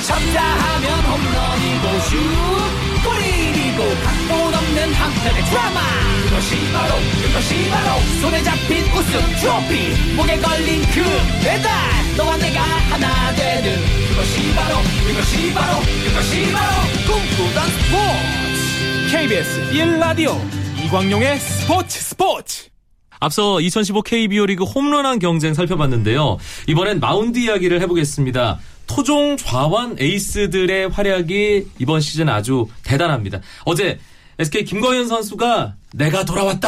쳤다 0.08 0.41
하면 0.41 1.00
홈런이고 1.05 2.00
슛 2.10 2.17
골이고 3.03 3.84
각본 4.03 4.53
없는 4.53 4.93
한편의 4.93 5.43
드라마 5.46 5.79
그것이 6.43 6.71
바로 6.73 6.95
그것이 7.23 7.69
바로 7.69 8.01
손에 8.21 8.43
잡힌 8.43 8.83
우승 8.91 9.19
트로피 9.39 10.13
목에 10.13 10.38
걸린 10.39 10.81
그 10.93 11.01
배달 11.41 11.71
너와 12.17 12.35
내가 12.35 12.62
하나 12.62 13.33
되는 13.33 13.79
그것이 14.09 14.53
바로 14.53 14.75
그것이 15.07 15.53
바로 15.53 15.79
그것이 15.79 16.51
바로 16.51 16.81
꿈꾸던 17.07 17.69
스포츠 17.69 19.17
KBS 19.17 19.71
1라디오 19.71 20.38
이광용의 20.83 21.39
스포츠 21.39 22.01
스포츠 22.01 22.69
앞서 23.21 23.62
2015 23.62 24.01
KBO 24.01 24.45
리그 24.45 24.65
홈런왕 24.65 25.19
경쟁 25.19 25.53
살펴봤는데요. 25.53 26.39
이번엔 26.67 27.00
마운드 27.00 27.39
이야기를 27.39 27.79
해보겠습니다. 27.83 28.59
토종 28.88 29.38
좌완 29.38 29.95
에이스들의 29.97 30.89
활약이 30.89 31.67
이번 31.79 32.01
시즌 32.01 32.27
아주 32.27 32.67
대단합니다. 32.83 33.39
어제 33.63 33.97
SK 34.39 34.65
김광현 34.65 35.07
선수가 35.07 35.75
내가 35.93 36.25
돌아왔다. 36.25 36.67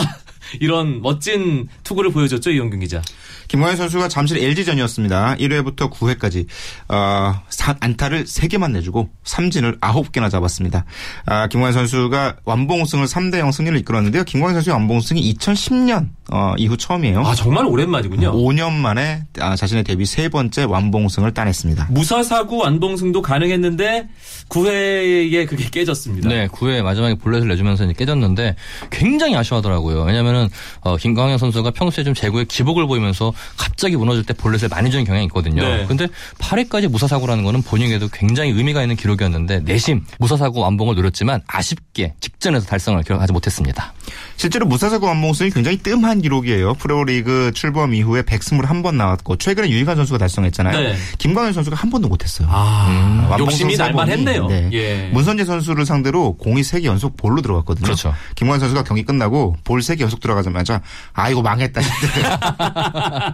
이런 0.59 1.01
멋진 1.01 1.67
투구를 1.83 2.11
보여줬죠, 2.11 2.51
이용균 2.51 2.79
기자. 2.79 3.01
김광현 3.47 3.77
선수가 3.77 4.07
잠실 4.07 4.37
LG전이었습니다. 4.37 5.35
1회부터 5.35 5.91
9회까지 5.91 6.45
어, 6.89 7.33
사- 7.49 7.75
안타를 7.79 8.25
3개만 8.25 8.71
내주고 8.71 9.09
삼진을 9.23 9.79
9개나 9.79 10.29
잡았습니다. 10.31 10.85
아, 11.25 11.47
김광현 11.47 11.73
선수가 11.73 12.37
완봉승을 12.45 13.05
3대 13.05 13.39
0 13.39 13.51
승리를 13.51 13.77
이끌었는데요. 13.79 14.23
김광현 14.23 14.55
선수의 14.55 14.73
완봉승이 14.73 15.33
2010년 15.35 16.09
어, 16.31 16.53
이후 16.57 16.75
처음이에요. 16.75 17.21
아, 17.25 17.35
정말 17.35 17.65
오랜만이군요. 17.65 18.31
5년 18.33 18.71
만에 18.73 19.23
아, 19.39 19.55
자신의 19.55 19.83
데뷔 19.83 20.05
세 20.05 20.27
번째 20.29 20.63
완봉승을 20.63 21.33
따냈습니다. 21.33 21.87
무사사구 21.91 22.57
완봉승도 22.57 23.21
가능했는데 23.21 24.07
9회에 24.49 25.47
그게 25.47 25.69
깨졌습니다. 25.69 26.29
네, 26.29 26.47
9회 26.47 26.81
마지막에 26.81 27.15
볼넷을 27.15 27.47
내주면서 27.47 27.85
이제 27.85 27.93
깨졌는데 27.93 28.55
굉장히 28.89 29.35
아쉬워하더라고요. 29.35 30.03
왜냐면은 30.03 30.49
어, 30.81 30.97
김광현 30.97 31.37
선수가 31.37 31.71
평소에 31.71 32.03
좀 32.03 32.13
제구에 32.13 32.45
기복을 32.45 32.87
보이면서 32.87 33.33
갑자기 33.57 33.95
무너질 33.95 34.23
때 34.23 34.33
볼넷을 34.33 34.69
많이 34.69 34.89
주는 34.91 35.03
경향이 35.03 35.25
있거든요. 35.25 35.61
네. 35.63 35.85
근데 35.87 36.07
8회까지 36.39 36.87
무사사구라는 36.87 37.43
거는 37.43 37.61
본인에게도 37.61 38.09
굉장히 38.09 38.51
의미가 38.51 38.81
있는 38.81 38.95
기록이었는데 38.95 39.61
내심 39.61 40.05
무사사구 40.19 40.59
완봉을 40.61 40.95
노렸지만 40.95 41.41
아쉽게 41.47 42.13
직전에서 42.19 42.65
달성을 42.67 43.01
기록하지 43.03 43.33
못했습니다. 43.33 43.93
실제로 44.37 44.65
무사사구 44.65 45.05
완봉승이 45.07 45.51
굉장히 45.51 45.77
뜸한 45.77 46.21
기록이에요. 46.21 46.73
프로리그 46.75 47.51
출범 47.53 47.93
이후에 47.93 48.21
121번 48.21 48.95
나왔고 48.95 49.37
최근에 49.37 49.69
유희관 49.69 49.95
선수가 49.95 50.17
달성했잖아요. 50.19 50.79
네. 50.79 50.95
김광현 51.17 51.53
선수가 51.53 51.75
한 51.75 51.89
번도 51.89 52.07
못했어요. 52.07 52.47
아, 52.51 53.27
완봉승 53.29 53.45
욕심이 53.45 53.75
세 53.75 53.83
날만 53.83 54.07
번이, 54.07 54.11
했네요. 54.19 54.47
네. 54.47 54.69
예. 54.73 55.09
문선재 55.13 55.45
선수를 55.45 55.85
상대로 55.85 56.33
공이 56.33 56.61
3개 56.61 56.83
연속 56.85 57.17
볼로 57.17 57.41
들어갔거든요. 57.41 57.85
그렇죠. 57.85 58.13
김광현 58.35 58.59
선수가 58.59 58.83
경기 58.83 59.03
끝나고 59.03 59.55
볼 59.63 59.79
3개 59.79 60.01
연속 60.01 60.19
들어가자마자 60.19 60.81
아이고 61.13 61.41
망했다. 61.41 61.81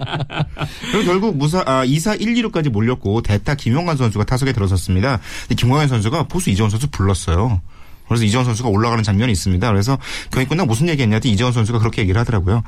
그리고 0.92 1.06
결국 1.06 1.38
무사 1.38 1.64
아, 1.66 1.86
2사 1.86 2.20
1, 2.22 2.34
2루까지 2.36 2.70
몰렸고 2.70 3.22
대타 3.22 3.56
김용관 3.56 3.98
선수가 3.98 4.26
타석에 4.26 4.54
들어섰습니다. 4.54 5.20
근데 5.42 5.56
김광현 5.56 5.88
선수가 5.88 6.24
포수 6.24 6.50
이정훈 6.50 6.70
선수 6.70 6.88
불렀어요. 6.90 7.62
그래서 8.08 8.26
이재원 8.26 8.44
선수가 8.44 8.68
올라가는 8.68 9.02
장면이 9.02 9.32
있습니다. 9.32 9.66
그래서 9.72 9.98
경기 10.34 10.50
끝나고 10.50 10.68
무슨 10.68 10.90
얘기했냐 10.90 11.16
했더니 11.16 11.34
이재원 11.34 11.54
선수가 11.54 11.80
그렇게 11.80 12.02
얘기를 12.02 12.20
하더라고요. 12.20 12.62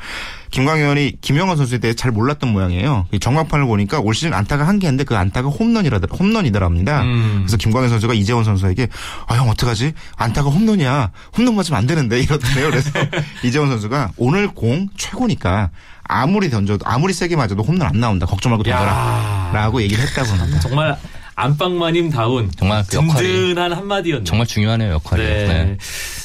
김광현이 0.51 1.17
김영환 1.19 1.57
선수에 1.57 1.79
대해 1.79 1.93
잘 1.93 2.11
몰랐던 2.11 2.53
모양이에요. 2.53 3.07
이 3.11 3.19
정광판을 3.19 3.65
보니까 3.65 3.99
올 3.99 4.15
시즌 4.15 4.33
안타가 4.33 4.65
한 4.65 4.79
개인데 4.79 5.03
그 5.03 5.17
안타가 5.17 5.49
홈런이라더 5.49 6.07
홈런이더랍니다. 6.15 7.01
음. 7.01 7.39
그래서 7.39 7.57
김광현 7.57 7.89
선수가 7.89 8.13
이재원 8.13 8.45
선수에게 8.45 8.87
아 9.27 9.35
형 9.35 9.49
어떡하지? 9.49 9.91
안타가 10.15 10.49
홈런이야. 10.49 11.11
홈런 11.37 11.55
맞으면 11.55 11.77
안 11.77 11.87
되는데 11.87 12.21
이러던데요. 12.23 12.69
그래서 12.69 12.89
이재원 13.43 13.67
선수가 13.69 14.11
오늘 14.15 14.47
공 14.47 14.87
최고니까 14.95 15.71
아무리 16.13 16.49
던져도 16.49 16.85
아무리 16.87 17.13
세게 17.13 17.35
맞아도 17.35 17.63
홈런 17.63 17.87
안 17.87 17.99
나온다. 17.99 18.25
걱정 18.25 18.51
말고 18.51 18.63
던져라. 18.63 18.91
야. 18.91 19.51
라고 19.53 19.81
얘기를 19.81 20.03
했다고 20.03 20.29
합니다. 20.29 20.59
정말 20.59 20.97
안방마님 21.35 22.09
다운 22.09 22.51
정말 22.55 22.83
그 22.87 22.97
든든한 22.97 23.73
한마디였네요. 23.73 24.23
정말 24.25 24.45
중요하네요 24.47 24.91
역할이. 24.93 25.23
네. 25.23 25.47
네. 25.47 25.77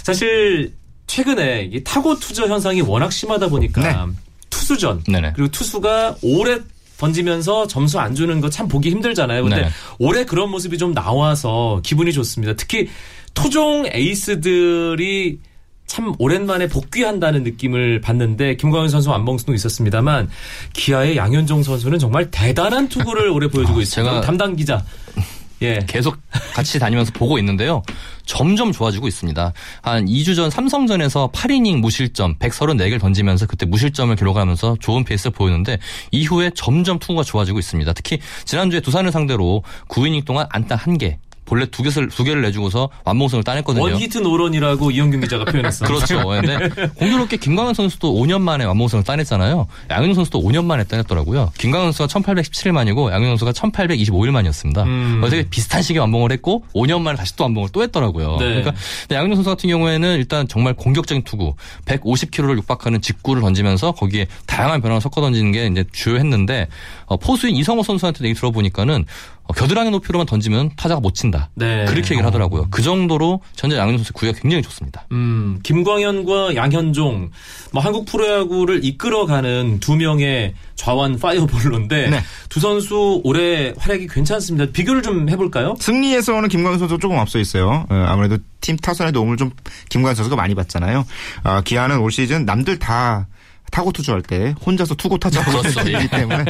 사실 0.03 0.75
최근에 1.07 1.71
이 1.73 1.83
타고 1.85 2.19
투저 2.19 2.47
현상이 2.49 2.83
워낙 2.83 3.11
심하다 3.13 3.49
보니까 3.49 3.81
네. 3.81 4.13
투수전 4.51 5.05
네네. 5.09 5.33
그리고 5.35 5.51
투수가 5.51 6.17
오래 6.23 6.59
던지면서 6.99 7.67
점수 7.69 7.99
안 8.01 8.15
주는 8.15 8.41
거 8.41 8.51
참 8.51 8.69
보기 8.69 8.91
힘들잖아요. 8.91 9.43
근데 9.45 9.63
네. 9.63 9.69
올해 9.99 10.25
그런 10.25 10.51
모습이 10.51 10.77
좀 10.79 10.93
나와서 10.93 11.81
기분이 11.85 12.13
좋습니다. 12.13 12.55
특히 12.55 12.89
토종 13.35 13.87
에이스들이 13.93 15.39
참 15.89 16.15
오랜만에 16.19 16.69
복귀한다는 16.69 17.43
느낌을 17.43 18.01
받는데 18.03 18.57
김광현 18.57 18.89
선수 18.91 19.11
안봉수도 19.13 19.55
있었습니다만 19.55 20.29
기아의 20.75 21.17
양현종 21.17 21.65
선수는 21.65 21.99
정말 21.99 22.31
대단한 22.31 22.89
투구를 22.89 23.31
올해 23.31 23.49
보여주고 23.49 23.81
아, 23.81 23.83
있습니다. 23.83 24.21
제가- 24.21 24.23
담당 24.25 24.55
기자. 24.55 24.85
예. 25.61 25.81
계속 25.89 26.17
같이 26.55 26.79
다니면서 26.79 27.11
보고 27.13 27.37
있는데요. 27.39 27.83
점점 28.27 28.71
좋아지고 28.71 29.09
있습니다. 29.09 29.53
한 29.83 30.05
2주 30.07 30.37
전 30.37 30.51
삼성전에서 30.51 31.31
8이닝 31.33 31.81
무실점 31.81 32.37
134개를 32.39 33.01
던지면서 33.01 33.47
그때 33.47 33.67
무실점을 33.67 34.15
기록하면서 34.15 34.77
좋은 34.79 35.03
페이스를 35.03 35.33
보였는데 35.33 35.79
이후에 36.13 36.53
점점 36.55 37.01
투구가 37.01 37.25
좋아지고 37.25 37.59
있습니다. 37.59 37.93
특히 37.95 38.21
지난주에 38.45 38.79
두산을 38.81 39.11
상대로 39.11 39.65
9이닝 39.89 40.25
동안 40.25 40.47
안타 40.51 40.77
1개 40.77 41.17
본래 41.49 41.65
두 41.67 41.83
개를 41.83 42.09
두 42.09 42.25
개를 42.25 42.43
내주고서 42.43 42.91
완봉승을 43.05 43.43
따냈거든요. 43.43 43.83
원히트 43.83 44.19
노런이라고 44.19 44.91
이영균 44.91 45.23
기자가 45.23 45.47
표현했어요. 45.47 45.89
그렇죠. 45.89 46.19
근데 46.29 46.69
공교롭게 46.95 47.39
김광현 47.39 47.73
선수도 47.73 48.15
5년 48.15 48.43
만에 48.43 48.65
완봉승을 48.65 49.03
따냈잖아요. 49.03 49.67
양현종 49.91 50.15
선수도 50.15 50.43
5년 50.43 50.67
만에 50.67 50.85
따냈더라고요. 50.85 51.53
김광현 51.57 51.93
선수가 51.93 52.21
1817만이고 52.21 53.11
양현종 53.11 53.39
선수가 53.39 53.53
1825일 53.53 54.31
만이었습니다. 54.31 54.83
음. 54.83 55.19
그래서 55.21 55.37
되게 55.37 55.49
비슷한 55.49 55.81
시기에 55.81 56.01
완봉을 56.01 56.33
했고 56.33 56.65
5년 56.75 57.01
만에 57.01 57.17
다시 57.17 57.35
또 57.37 57.45
완봉을 57.45 57.71
또 57.73 57.83
했더라고요. 57.83 58.37
네. 58.37 58.45
그러니까 58.45 58.75
양현종 59.11 59.37
선수 59.37 59.49
같은 59.49 59.71
경우에는 59.71 60.17
일단 60.17 60.47
정말 60.49 60.75
공격적인 60.75 61.25
투구, 61.25 61.55
150km를 61.87 62.59
육박하는 62.59 63.01
직구를 63.01 63.41
던지면서 63.41 63.93
거기에 63.93 64.27
다양한 64.47 64.83
변화를 64.83 65.01
섞어 65.01 65.23
던지는 65.23 65.53
게 65.53 65.67
이제 65.67 65.85
주요했는데 65.93 66.59
어, 66.63 66.98
포수인 67.17 67.57
이성호 67.57 67.83
선수한테 67.83 68.25
얘기 68.25 68.35
들어보니까는 68.35 69.05
어, 69.45 69.53
겨드랑이 69.55 69.91
높이로만 69.91 70.27
던지면 70.27 70.71
타자가 70.77 71.01
못 71.01 71.15
친다. 71.15 71.49
네. 71.55 71.87
그렇게 71.87 72.11
얘기를 72.11 72.27
하더라고요. 72.27 72.69
그 72.71 72.83
정도로 72.83 73.41
현재 73.57 73.77
양현종 73.77 73.99
선수 73.99 74.13
구위가 74.13 74.39
굉장히 74.41 74.63
좋습니다. 74.63 75.07
음, 75.13 75.59
김광현과 75.63 76.55
양현종, 76.55 77.31
뭐 77.73 77.83
한국 77.83 78.05
프로야구를 78.07 78.85
이끌어가는 78.85 79.81
두 79.81 79.97
명의 79.97 80.55
좌완 80.75 81.19
파이어볼로인데 81.19 82.11
네. 82.11 82.21
두 82.49 82.61
선수 82.61 83.21
올해 83.25 83.73
활약이 83.79 84.07
괜찮습니다. 84.09 84.71
비교를 84.73 85.03
좀 85.03 85.29
해볼까요? 85.31 85.77
승리에서는 85.81 86.49
김광현 86.49 86.79
선수 86.79 86.99
조금 86.99 87.19
앞서 87.19 87.39
있어요. 87.39 87.87
어, 87.89 88.05
아무래도 88.07 88.37
팀 88.61 88.77
타선의 88.77 89.13
도움을 89.13 89.37
좀 89.39 89.51
김광현 89.89 90.15
선수가 90.15 90.37
많이 90.37 90.55
받잖아요. 90.55 91.07
아, 91.43 91.63
기아는 91.63 91.99
올 91.99 92.13
시즌 92.13 92.45
남들 92.45 92.79
다 92.79 93.27
타고 93.71 93.93
투수할 93.93 94.23
때 94.23 94.55
혼자서 94.65 94.95
투고 94.95 95.19
타자하고 95.19 95.61
그렇죠. 95.61 95.89
있기 95.89 96.09
때문에 96.09 96.45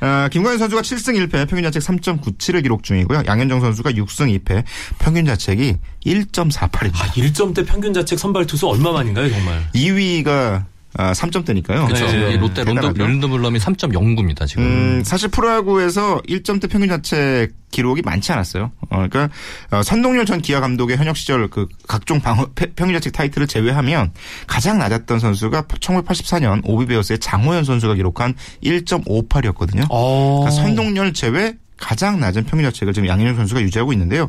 어, 0.00 0.28
김광현 0.30 0.58
선수가 0.58 0.82
7승 0.82 1.28
1패 1.28 1.48
평균 1.48 1.62
자책 1.64 1.82
3.97을 1.82 2.62
기록 2.62 2.82
중이고요. 2.82 3.22
양현종 3.26 3.60
선수가 3.60 3.92
6승 3.92 4.38
2패 4.44 4.64
평균 4.98 5.24
자책이 5.24 5.76
1.48입니다. 6.04 6.96
아, 6.96 7.06
1점대 7.12 7.66
평균 7.66 7.94
자책 7.94 8.18
선발 8.18 8.46
투수 8.46 8.68
얼마 8.68 8.92
만인가요, 8.92 9.30
정말? 9.30 9.68
2위가 9.74 10.64
아, 10.98 11.12
3점대니까요. 11.12 11.86
그렇죠. 11.86 12.06
네. 12.06 12.32
이 12.32 12.36
롯데. 12.38 12.64
런드블럼이 13.04 13.58
3.09입니다 13.58 14.46
지금. 14.46 14.64
음, 14.64 15.02
사실 15.04 15.28
프로야구에서 15.28 16.22
1점대 16.28 16.70
평균 16.70 16.88
자책 16.88 17.52
기록이 17.70 18.00
많지 18.02 18.32
않았어요. 18.32 18.70
어, 18.88 19.06
그러니까 19.08 19.28
어, 19.70 19.82
선동열 19.82 20.24
전 20.24 20.40
기아 20.40 20.60
감독의 20.60 20.96
현역 20.96 21.16
시절 21.16 21.48
그 21.48 21.66
각종 21.86 22.20
방어 22.20 22.46
패- 22.54 22.72
평균 22.74 22.94
자책 22.94 23.12
타이틀을 23.12 23.46
제외하면 23.46 24.12
가장 24.46 24.78
낮았던 24.78 25.18
선수가 25.18 25.62
1984년 25.62 26.60
오비베어스의 26.64 27.18
장호연 27.18 27.64
선수가 27.64 27.94
기록한 27.94 28.34
1.58이었거든요. 28.64 29.86
어. 29.90 30.40
그러니까 30.44 30.62
선동열 30.62 31.12
제외 31.12 31.54
가장 31.78 32.18
낮은 32.20 32.44
평균 32.44 32.70
자책을 32.70 32.94
지금 32.94 33.06
양현종 33.06 33.36
선수가 33.36 33.60
유지하고 33.60 33.92
있는데요. 33.92 34.28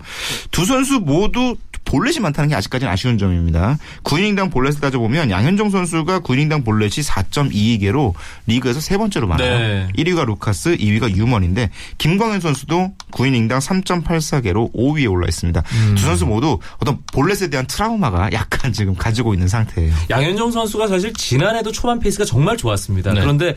두 0.52 0.66
선수 0.66 1.00
모두 1.00 1.56
볼넷이 1.88 2.20
많다는 2.20 2.50
게 2.50 2.56
아직까지는 2.56 2.92
아쉬운 2.92 3.18
점입니다. 3.18 3.78
9이닝당 4.04 4.52
볼넷을 4.52 4.82
따져보면 4.82 5.32
양현종 5.32 5.70
선수가 5.70 6.20
9이닝당 6.20 6.66
볼넷이 6.66 7.04
4.22개로 7.04 8.14
리그에서 8.46 8.80
세 8.82 8.98
번째로 8.98 9.28
많아요. 9.28 9.58
네. 9.58 9.88
1위가 9.98 10.26
루카스, 10.26 10.78
2위가 10.78 11.16
유먼인데 11.16 11.70
김광현 11.98 12.42
선수도 12.42 12.92
9이닝당 13.12 13.60
3.84개로 13.60 14.74
5위에 14.76 15.10
올라 15.10 15.28
있습니다. 15.28 15.64
음. 15.66 15.96
두 15.96 16.04
선수 16.04 16.26
모두 16.26 16.60
어떤 16.80 17.00
볼넷에 17.14 17.50
대한 17.50 17.66
트라우마가 17.66 18.32
약간 18.34 18.74
지금 18.74 18.94
가지고 18.94 19.34
있는 19.34 19.48
상태예요. 19.48 19.94
양현종 20.10 20.52
선수가 20.52 20.88
사실 20.88 21.14
지난해도 21.14 21.72
초반 21.72 22.00
페이스가 22.00 22.26
정말 22.26 22.58
좋았습니다. 22.58 23.14
네. 23.14 23.22
그런데 23.22 23.56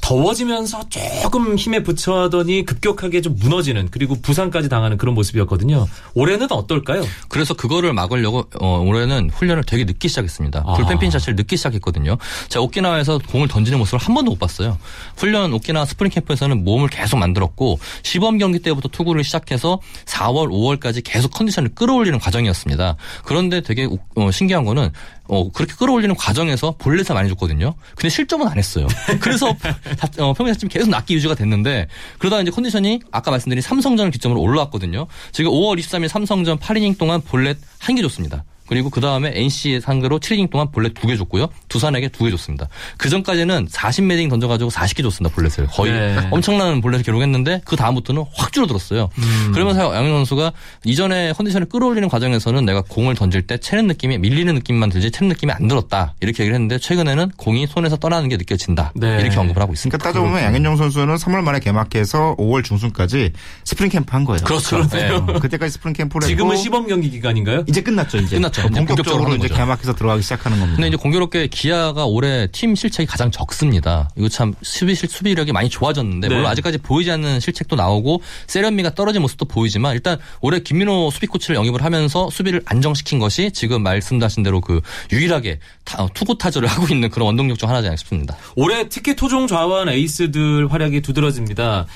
더워지면서 0.00 0.88
조금 1.22 1.56
힘에 1.56 1.82
부쳐하더니 1.82 2.64
급격하게 2.64 3.20
좀 3.20 3.36
무너지는 3.38 3.88
그리고 3.90 4.16
부상까지 4.20 4.68
당하는 4.68 4.96
그런 4.96 5.14
모습이었거든요. 5.14 5.86
올해는 6.14 6.50
어떨까요? 6.50 7.04
그래서 7.28 7.54
그거를 7.54 7.92
막으려고 7.92 8.44
어, 8.60 8.78
올해는 8.80 9.30
훈련을 9.30 9.64
되게 9.64 9.84
늦게 9.84 10.08
시작했습니다. 10.08 10.64
아. 10.66 10.72
불펜 10.74 10.92
피칭 10.92 11.10
자체를 11.10 11.36
늦게 11.36 11.56
시작했거든요. 11.56 12.16
제가 12.48 12.62
오키나와에서 12.64 13.18
공을 13.30 13.48
던지는 13.48 13.78
모습을 13.78 13.98
한 13.98 14.14
번도 14.14 14.30
못 14.32 14.38
봤어요. 14.38 14.78
훈련 15.16 15.52
오키나와 15.52 15.84
스프링 15.86 16.10
캠프에서는 16.10 16.64
몸을 16.64 16.88
계속 16.88 17.16
만들었고 17.18 17.78
시범 18.02 18.38
경기 18.38 18.60
때부터 18.60 18.88
투구를 18.88 19.24
시작해서 19.24 19.80
4월, 20.06 20.48
5월까지 20.48 21.02
계속 21.04 21.32
컨디션을 21.32 21.74
끌어올리는 21.74 22.18
과정이었습니다. 22.18 22.96
그런데 23.24 23.60
되게 23.60 23.84
우- 23.84 23.98
어, 24.16 24.30
신기한 24.30 24.64
거는 24.64 24.90
어, 25.28 25.50
그렇게 25.52 25.74
끌어올리는 25.74 26.14
과정에서 26.14 26.74
볼넷을 26.78 27.14
많이 27.14 27.28
줬거든요. 27.28 27.74
근데 27.94 28.08
실점은 28.08 28.48
안 28.48 28.58
했어요. 28.58 28.86
그래서 29.20 29.54
다- 29.98 30.08
어, 30.18 30.32
평균 30.32 30.54
자책이 30.54 30.72
계속 30.72 30.90
낮게 30.90 31.14
유지가 31.14 31.34
됐는데 31.34 31.86
그러다가 32.18 32.42
이제 32.42 32.50
컨디션이 32.50 33.00
아까 33.12 33.30
말씀드린 33.30 33.60
삼성전을 33.62 34.10
기점으로 34.10 34.40
올라왔거든요. 34.40 35.06
지금 35.32 35.50
5월 35.52 35.78
23일 35.78 36.08
삼성전 36.08 36.58
8이닝 36.58 36.98
동안 36.98 37.20
볼넷 37.20 37.58
한 37.78 37.94
개 37.94 38.02
줬습니다. 38.02 38.44
그리고 38.68 38.90
그 38.90 39.00
다음에 39.00 39.32
NC 39.34 39.80
상대로 39.80 40.18
7이닝 40.20 40.50
동안 40.50 40.70
볼넷 40.70 40.94
두 40.94 41.06
개 41.08 41.16
줬고요. 41.16 41.48
두산에게 41.68 42.08
두 42.08 42.24
개 42.24 42.30
줬습니다. 42.30 42.68
그 42.98 43.08
전까지는 43.08 43.66
40매딩 43.66 44.28
던져가지고 44.30 44.70
40개 44.70 45.02
줬습니다. 45.02 45.34
볼넷을 45.34 45.66
거의 45.68 45.92
네. 45.92 46.16
엄청난 46.30 46.80
볼넷을 46.80 47.04
기록했는데 47.04 47.62
그 47.64 47.76
다음부터는 47.76 48.24
확 48.34 48.52
줄어들었어요. 48.52 49.08
그러면서 49.54 49.94
양현 49.94 50.10
선수가 50.10 50.52
이전에 50.84 51.32
컨디션을 51.32 51.68
끌어올리는 51.68 52.08
과정에서는 52.08 52.64
내가 52.64 52.82
공을 52.82 53.14
던질 53.14 53.42
때 53.46 53.58
채는 53.58 53.86
느낌이 53.86 54.18
밀리는 54.18 54.54
느낌만 54.54 54.90
들지 54.90 55.10
채는 55.10 55.28
느낌이 55.30 55.52
안 55.52 55.66
들었다 55.68 56.14
이렇게 56.20 56.42
얘기를 56.42 56.54
했는데 56.54 56.78
최근에는 56.78 57.30
공이 57.36 57.66
손에서 57.66 57.96
떠나는 57.96 58.28
게 58.28 58.36
느껴진다 58.36 58.92
네. 58.94 59.20
이렇게 59.20 59.36
언급을 59.38 59.62
하고 59.62 59.72
있습니다. 59.72 59.96
그러니까 59.98 60.18
따져보면 60.20 60.42
양현종 60.44 60.76
선수는 60.76 61.14
3월 61.16 61.42
말에 61.42 61.60
개막해서 61.60 62.36
5월 62.38 62.64
중순까지 62.64 63.32
스프링 63.64 63.90
캠프 63.90 64.12
한 64.12 64.24
거예요. 64.24 64.42
그렇죠. 64.44 64.86
네. 64.88 65.08
어, 65.10 65.24
그때까지 65.40 65.72
스프링 65.72 65.94
캠프를 65.94 66.28
지금은 66.28 66.56
시범 66.56 66.86
경기 66.86 67.10
기간인가요? 67.10 67.64
이제 67.66 67.80
끝났죠. 67.80 68.18
이제 68.18 68.36
끝났죠. 68.36 68.57
이제 68.66 68.68
본격적으로 68.68 69.34
이제 69.36 69.48
거죠. 69.48 69.54
개막해서 69.54 69.94
들어가기 69.94 70.22
시작하는 70.22 70.58
겁니다. 70.58 70.76
근데 70.76 70.88
이제 70.88 70.96
공교롭게 70.96 71.46
KIA가 71.48 72.06
올해 72.06 72.46
팀 72.48 72.74
실책이 72.74 73.06
가장 73.06 73.30
적습니다. 73.30 74.08
이거 74.16 74.28
참 74.28 74.54
수비 74.62 74.94
실 74.94 75.08
수비력이 75.08 75.52
많이 75.52 75.68
좋아졌는데 75.68 76.28
네. 76.28 76.34
물론 76.34 76.50
아직까지 76.50 76.78
보이지 76.78 77.10
않는 77.10 77.40
실책도 77.40 77.76
나오고 77.76 78.22
세련미가 78.46 78.94
떨어진 78.94 79.22
모습도 79.22 79.44
보이지만 79.46 79.94
일단 79.94 80.18
올해 80.40 80.60
김민호 80.60 81.10
수비 81.10 81.26
코치를 81.26 81.56
영입을 81.56 81.84
하면서 81.84 82.30
수비를 82.30 82.62
안정시킨 82.64 83.18
것이 83.18 83.50
지금 83.52 83.82
말씀하신 83.82 84.42
대로 84.42 84.60
그 84.60 84.80
유일하게 85.12 85.60
투구 86.14 86.38
타절을 86.38 86.68
하고 86.68 86.86
있는 86.92 87.10
그런 87.10 87.26
원동력 87.26 87.58
중 87.58 87.68
하나지 87.68 87.88
않나 87.88 87.96
싶습니다. 87.96 88.36
올해 88.56 88.88
특히 88.88 89.16
토종 89.16 89.46
좌완 89.46 89.88
에이스들 89.88 90.70
활약이 90.72 91.00
두드러집니다. 91.02 91.86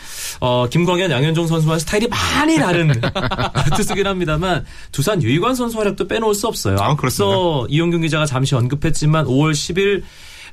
어, 0.40 0.66
김광현, 0.68 1.10
양현종 1.10 1.46
선수와 1.46 1.78
스타일이 1.78 2.08
많이 2.08 2.56
다른 2.56 2.92
투수긴 3.76 4.06
합니다만 4.06 4.64
두산 4.90 5.22
유이관 5.22 5.54
선수 5.54 5.78
활약도 5.78 6.08
빼놓을 6.08 6.34
수 6.34 6.46
없어요. 6.52 6.76
아, 6.80 6.90
앞서 6.98 7.66
이용균 7.68 8.02
기자가 8.02 8.26
잠시 8.26 8.54
언급했지만 8.54 9.24
5월 9.26 9.52
10일 9.52 10.02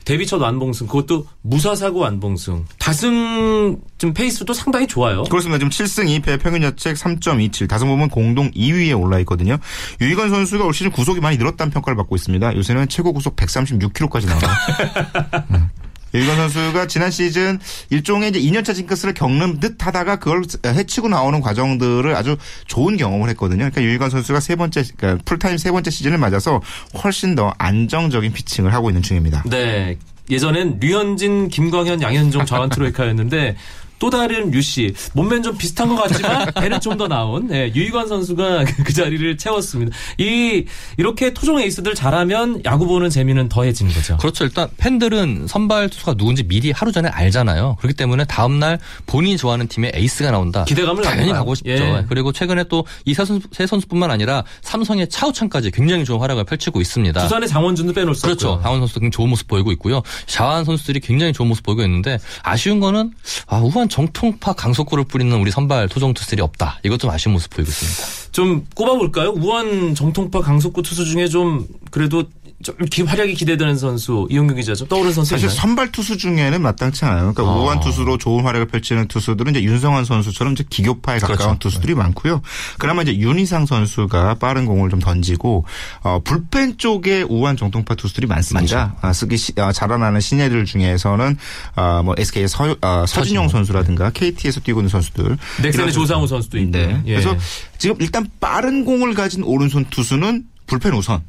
데뷔 0.06 0.26
첫 0.26 0.38
완봉승 0.42 0.88
그것도 0.88 1.28
무사사고 1.42 2.00
완봉승. 2.00 2.66
다승 2.80 3.78
좀 3.98 4.14
페이스도 4.14 4.54
상당히 4.54 4.88
좋아요. 4.88 5.24
그렇습니다. 5.24 5.60
지금 5.60 5.70
7승 5.70 6.22
2패 6.22 6.42
평균 6.42 6.62
자책 6.62 6.96
3.27 6.96 7.68
다섯 7.68 7.86
보면 7.86 8.10
공동 8.10 8.50
2위에 8.52 9.00
올라 9.00 9.20
있거든요. 9.20 9.58
유희건 10.02 10.30
선수가 10.30 10.66
올 10.66 10.74
시즌 10.74 10.92
구속이 10.92 11.20
많이 11.20 11.38
늘었다는 11.38 11.72
평가를 11.72 11.98
받고 11.98 12.16
있습니다. 12.16 12.56
요새는 12.56 12.88
최고 12.88 13.14
구속 13.14 13.36
136km까지 13.36 14.26
나와요. 14.28 15.70
음. 16.14 16.20
유희건 16.20 16.36
선수가 16.36 16.88
지난 16.88 17.12
시즌 17.12 17.60
일종의 17.90 18.30
이제 18.30 18.40
2년차 18.40 18.76
징크스를 18.76 19.14
겪는 19.14 19.60
듯 19.60 19.86
하다가 19.86 20.18
그걸 20.18 20.44
해치고 20.66 21.10
나오는 21.10 21.40
과정들을 21.42 22.16
아주 22.16 22.38
좋은 22.68 22.98
경험을 22.98 23.30
했거든요. 23.30 23.60
그러니까 23.60 23.82
유희건 23.82 24.10
선수가 24.10 24.40
세 24.40 24.56
번째, 24.56 24.84
그러니까 24.98 25.24
풀타임 25.26 25.58
세 25.58 25.72
번째 25.72 25.92
시즌을 25.92 26.18
맞아서 26.18 26.62
훨씬 27.04 27.36
더 27.36 27.54
안정적인 27.58 28.34
피칭을 28.34 28.74
하고 28.74 28.90
있는 28.90 29.02
중입니다. 29.02 29.44
네. 29.46 29.98
예전엔 30.30 30.78
류현진, 30.80 31.50
김광현, 31.50 32.02
양현종 32.04 32.46
저한 32.46 32.70
트로이카였는데 32.70 33.56
또 34.00 34.10
다른 34.10 34.50
류씨 34.52 34.94
몸매는 35.14 35.44
좀 35.44 35.58
비슷한 35.58 35.90
것 35.90 35.96
같지만 36.04 36.52
배는 36.60 36.80
좀 36.82 37.00
더 37.00 37.08
나온 37.08 37.48
네, 37.48 37.72
유희관 37.74 38.08
선수가 38.10 38.66
그 38.84 38.92
자리를 38.94 39.38
채웠습니다. 39.38 39.96
이 40.18 40.66
이렇게 40.98 41.34
토종 41.34 41.60
에이스들 41.62 41.96
잘하면 41.96 42.62
야구 42.66 42.88
보는 42.88 43.10
재미는 43.10 43.48
더해지는 43.48 43.94
거죠. 43.94 44.18
그렇죠. 44.18 44.44
일단 44.44 44.68
팬들은 44.78 45.46
선발 45.48 45.90
투수가 45.90 46.16
누군지 46.16 46.44
미리 46.44 46.72
하루 46.72 46.92
전에 46.92 47.08
알잖아요. 47.10 47.78
그렇기 47.80 47.96
때문에 47.96 48.26
다음 48.26 48.60
날 48.60 48.80
본인이 49.06 49.38
좋아하는 49.38 49.68
팀의 49.68 49.92
에이스가 49.96 50.32
나온다. 50.32 50.66
기대감을 50.66 51.04
당연히. 51.04 51.32
가고 51.32 51.56
싶죠. 51.56 51.72
예. 51.72 52.06
그리고 52.10 52.32
최근에 52.34 52.66
또 52.70 52.86
이세 53.06 53.24
선수, 53.24 53.48
세 53.52 53.66
선수뿐만 53.68 54.10
아니라 54.12 54.44
삼성의 54.62 55.08
차우찬까지 55.10 55.72
굉장히 55.72 56.04
좋은 56.06 56.20
활약을 56.20 56.44
펼치고 56.46 56.82
있습니다. 56.82 57.22
부산의 57.22 57.48
장원준도 57.48 57.94
빼놓을 57.94 58.16
수 58.16 58.24
그렇죠. 58.24 58.50
없고요. 58.50 58.64
강원 58.64 58.80
선수도 58.82 59.00
굉장히 59.02 59.12
좋은 59.12 59.30
모습 59.30 59.48
보이고 59.48 59.72
있고요. 59.74 60.02
샤완 60.28 60.66
선수들이 60.66 61.00
굉장히 61.02 61.34
좋은 61.34 61.48
모습 61.50 61.64
보이고 61.64 61.82
있는데 61.84 62.18
아쉬운 62.44 62.80
거는 62.80 63.12
아, 63.48 63.58
우한 63.58 63.89
정통파 63.90 64.54
강속구를 64.54 65.04
뿌리는 65.06 65.36
우리 65.40 65.52
선발 65.52 65.90
토종 65.90 66.14
투수들이 66.14 66.42
없다. 66.42 66.80
이것 66.84 67.00
좀 67.00 67.10
아쉬운 67.10 67.34
모습 67.34 67.50
보이고 67.52 67.70
있습니다. 67.70 68.32
좀 68.32 68.66
꼽아볼까요? 68.76 69.34
우한 69.36 69.96
정통파 69.96 70.42
강속구 70.42 70.84
투수 70.84 71.06
중에 71.06 71.28
좀 71.28 71.68
그래도 71.92 72.24
좀 72.62 72.76
기- 72.92 73.04
활약이 73.04 73.36
기대되는 73.36 73.78
선수 73.78 74.28
이용규 74.30 74.54
기자 74.56 74.76
좀 74.76 74.86
떠오르는 74.90 75.14
선수 75.14 75.30
사실 75.30 75.46
있나요? 75.46 75.60
선발 75.62 75.92
투수 75.94 76.18
중에는 76.18 76.62
마땅치 76.62 77.06
않아요. 77.06 77.34
그러니까 77.34 77.44
아. 77.44 77.56
우한 77.56 77.80
투수로 77.80 78.18
좋은 78.18 78.44
활약을 78.44 78.68
펼치는 78.68 79.08
투수들은 79.08 79.56
이제 79.56 79.64
윤성환 79.64 80.04
선수처럼 80.04 80.54
이제 80.54 80.66
기교파에 80.70 81.20
가까운 81.20 81.38
그렇죠. 81.38 81.60
투수들이 81.60 81.96
많고요. 81.96 82.42
그나마 82.78 83.02
이제 83.04 83.16
윤희상 83.16 83.66
선수가 83.66 84.36
빠른 84.36 84.66
공을 84.66 84.90
좀 84.90 85.00
던지고 85.00 85.64
어, 86.04 86.20
불펜 86.22 86.78
쪽에 86.78 87.22
우한 87.22 87.56
정통파 87.56 87.96
투수들이 87.96 88.28
많습니다. 88.28 88.94
아, 89.02 89.14
쓰기 89.14 89.38
시, 89.38 89.54
아, 89.58 89.72
자라나는 89.72 90.20
신예들 90.20 90.66
중에서는 90.66 91.38
아, 91.76 92.02
뭐 92.04 92.14
SK의 92.18 92.50
서, 92.50 92.76
아, 92.82 93.06
서진용 93.08 93.48
선수라든가 93.48 94.10
KT에서 94.10 94.60
뛰고 94.60 94.82
있는 94.82 94.90
선수들. 94.90 95.38
넥센의 95.64 95.94
조상우 95.94 96.28
선수. 96.28 96.40
선수도 96.50 96.58
있고. 96.58 96.72
네. 96.72 97.02
예. 97.06 97.14
그래서 97.14 97.38
지금 97.78 97.96
일단 98.02 98.28
빠른 98.42 98.84
공을 98.84 99.14
가진 99.14 99.44
오른손 99.44 99.86
투수는 99.90 100.44
불펜 100.68 100.94
우선. 100.94 101.22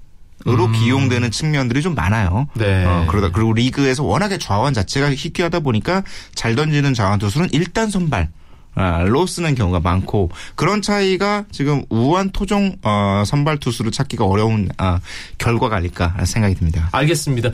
으로 0.46 0.70
기용되는 0.70 1.30
측면들이 1.30 1.82
좀 1.82 1.94
많아요. 1.94 2.46
음. 2.56 2.58
네. 2.58 2.84
어, 2.84 3.06
그러다 3.08 3.30
그리고 3.30 3.52
리그에서 3.52 4.04
워낙에 4.04 4.38
좌완 4.38 4.72
자체가 4.72 5.10
희귀하다 5.10 5.60
보니까 5.60 6.02
잘 6.34 6.54
던지는 6.54 6.94
좌완 6.94 7.18
투수는 7.18 7.48
일단 7.52 7.90
선발. 7.90 8.30
아, 8.76 9.02
로 9.02 9.26
쓰는 9.26 9.56
경우가 9.56 9.80
많고 9.80 10.30
그런 10.54 10.80
차이가 10.80 11.44
지금 11.50 11.84
우한 11.90 12.30
토종 12.30 12.76
어, 12.82 13.24
선발 13.26 13.58
투수를 13.58 13.90
찾기가 13.90 14.24
어려운 14.24 14.68
아, 14.78 15.00
결과가 15.38 15.76
아닐까 15.76 16.16
생각이 16.24 16.54
듭니다. 16.54 16.88
알겠습니다. 16.92 17.50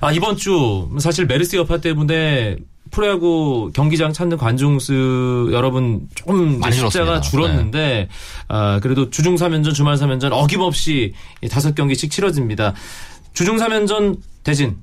아, 0.00 0.10
이번 0.10 0.36
주 0.36 0.88
사실 0.98 1.26
메르스 1.26 1.56
여파 1.56 1.78
때문에 1.78 2.56
프로야구 2.94 3.72
경기장 3.74 4.12
찾는 4.12 4.36
관중 4.36 4.78
수 4.78 5.48
여러분 5.52 6.08
조금 6.14 6.60
숫자가. 6.70 7.20
줄었는데 7.20 8.08
아, 8.46 8.78
그래도 8.80 9.10
주중 9.10 9.34
3연전 9.34 9.74
주말 9.74 9.96
3연전 9.96 10.30
어김없이 10.32 11.12
이 11.42 11.48
다섯 11.48 11.74
경기씩 11.74 12.10
치러집니다. 12.10 12.72
주중 13.32 13.56
3연전 13.56 14.18
대진 14.44 14.76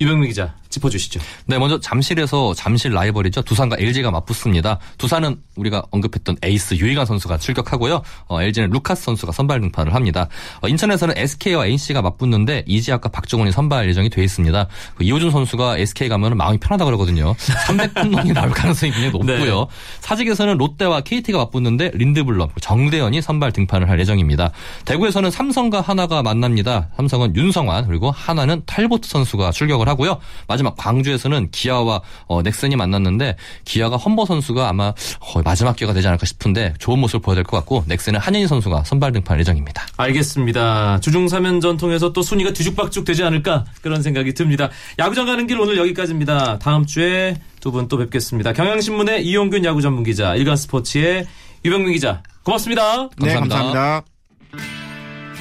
유병민 0.00 0.28
기자 0.28 0.54
짚어주시죠. 0.72 1.20
네, 1.46 1.58
먼저 1.58 1.78
잠실에서 1.78 2.54
잠실 2.54 2.92
라이벌이죠. 2.92 3.42
두산과 3.42 3.76
LG가 3.78 4.10
맞붙습니다. 4.10 4.78
두산은 4.98 5.36
우리가 5.56 5.84
언급했던 5.90 6.36
에이스 6.42 6.74
유희관 6.74 7.06
선수가 7.06 7.38
출격하고요. 7.38 8.02
어, 8.28 8.42
LG는 8.42 8.70
루카스 8.70 9.04
선수가 9.04 9.32
선발 9.32 9.60
등판을 9.60 9.94
합니다. 9.94 10.28
어, 10.60 10.68
인천에서는 10.68 11.16
SK와 11.16 11.66
NC가 11.66 12.02
맞붙는데 12.02 12.64
이지학과 12.66 13.10
박정훈이 13.10 13.52
선발 13.52 13.88
예정이 13.88 14.10
돼 14.10 14.24
있습니다. 14.24 14.66
그 14.96 15.04
이호준 15.04 15.30
선수가 15.30 15.78
SK 15.78 16.08
가면 16.08 16.36
마음이 16.36 16.58
편하다 16.58 16.84
그러거든요. 16.86 17.34
300홈런이 17.66 18.32
나올 18.32 18.50
가능성이 18.50 18.92
굉장히 18.92 19.12
높고요. 19.12 19.60
네. 19.60 19.66
사직에서는 20.00 20.56
롯데와 20.58 21.02
KT가 21.02 21.38
맞붙는데 21.38 21.92
린드블럼, 21.94 22.48
정대현이 22.60 23.20
선발 23.20 23.52
등판을 23.52 23.88
할 23.88 24.00
예정입니다. 24.00 24.50
대구에서는 24.84 25.30
삼성과 25.30 25.80
하나가 25.80 26.22
만납니다. 26.22 26.88
삼성은 26.96 27.36
윤성환 27.36 27.86
그리고 27.86 28.10
하나는 28.10 28.62
탈보트 28.66 29.08
선수가 29.08 29.50
출격을 29.52 29.88
하고요. 29.88 30.18
마지막 30.48 30.61
광주에서는 30.70 31.50
기아와 31.50 32.00
어, 32.26 32.42
넥슨이 32.42 32.76
만났는데 32.76 33.36
기아가 33.64 33.96
험버 33.96 34.26
선수가 34.26 34.68
아마 34.68 34.92
거의 35.20 35.42
마지막 35.44 35.76
기회가 35.76 35.92
되지 35.92 36.06
않을까 36.08 36.26
싶은데 36.26 36.74
좋은 36.78 36.98
모습을 37.00 37.20
보여야 37.20 37.36
될 37.36 37.44
것 37.44 37.56
같고 37.58 37.84
넥슨은 37.88 38.20
한현희 38.20 38.46
선수가 38.46 38.84
선발 38.84 39.12
등판 39.12 39.38
예정입니다. 39.40 39.86
알겠습니다. 39.96 41.00
주중 41.00 41.26
3연전 41.26 41.78
통해서 41.78 42.12
또 42.12 42.22
순위가 42.22 42.52
뒤죽박죽 42.52 43.04
되지 43.04 43.22
않을까 43.24 43.64
그런 43.82 44.02
생각이 44.02 44.32
듭니다. 44.34 44.70
야구장 44.98 45.26
가는 45.26 45.46
길 45.46 45.58
오늘 45.60 45.76
여기까지입니다. 45.76 46.58
다음 46.58 46.86
주에 46.86 47.36
두 47.60 47.70
분 47.72 47.88
또 47.88 47.98
뵙겠습니다. 47.98 48.52
경향신문의 48.52 49.24
이용균 49.26 49.64
야구 49.64 49.80
전문 49.82 50.02
기자, 50.04 50.34
일간스포츠의 50.34 51.26
유병민 51.64 51.92
기자. 51.92 52.22
고맙습니다. 52.44 53.08
네, 53.18 53.34
감사합니다. 53.34 53.56
감사합니다. 53.56 54.02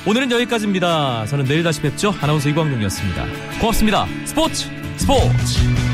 오늘은 0.06 0.32
여기까지입니다. 0.32 1.26
저는 1.28 1.46
내일 1.46 1.64
다시 1.64 1.82
뵙죠. 1.82 2.14
아나운서 2.22 2.50
이광용이었습니다. 2.50 3.26
고맙습니다. 3.60 4.08
스포츠 4.26 4.81
스포츠. 5.02 5.91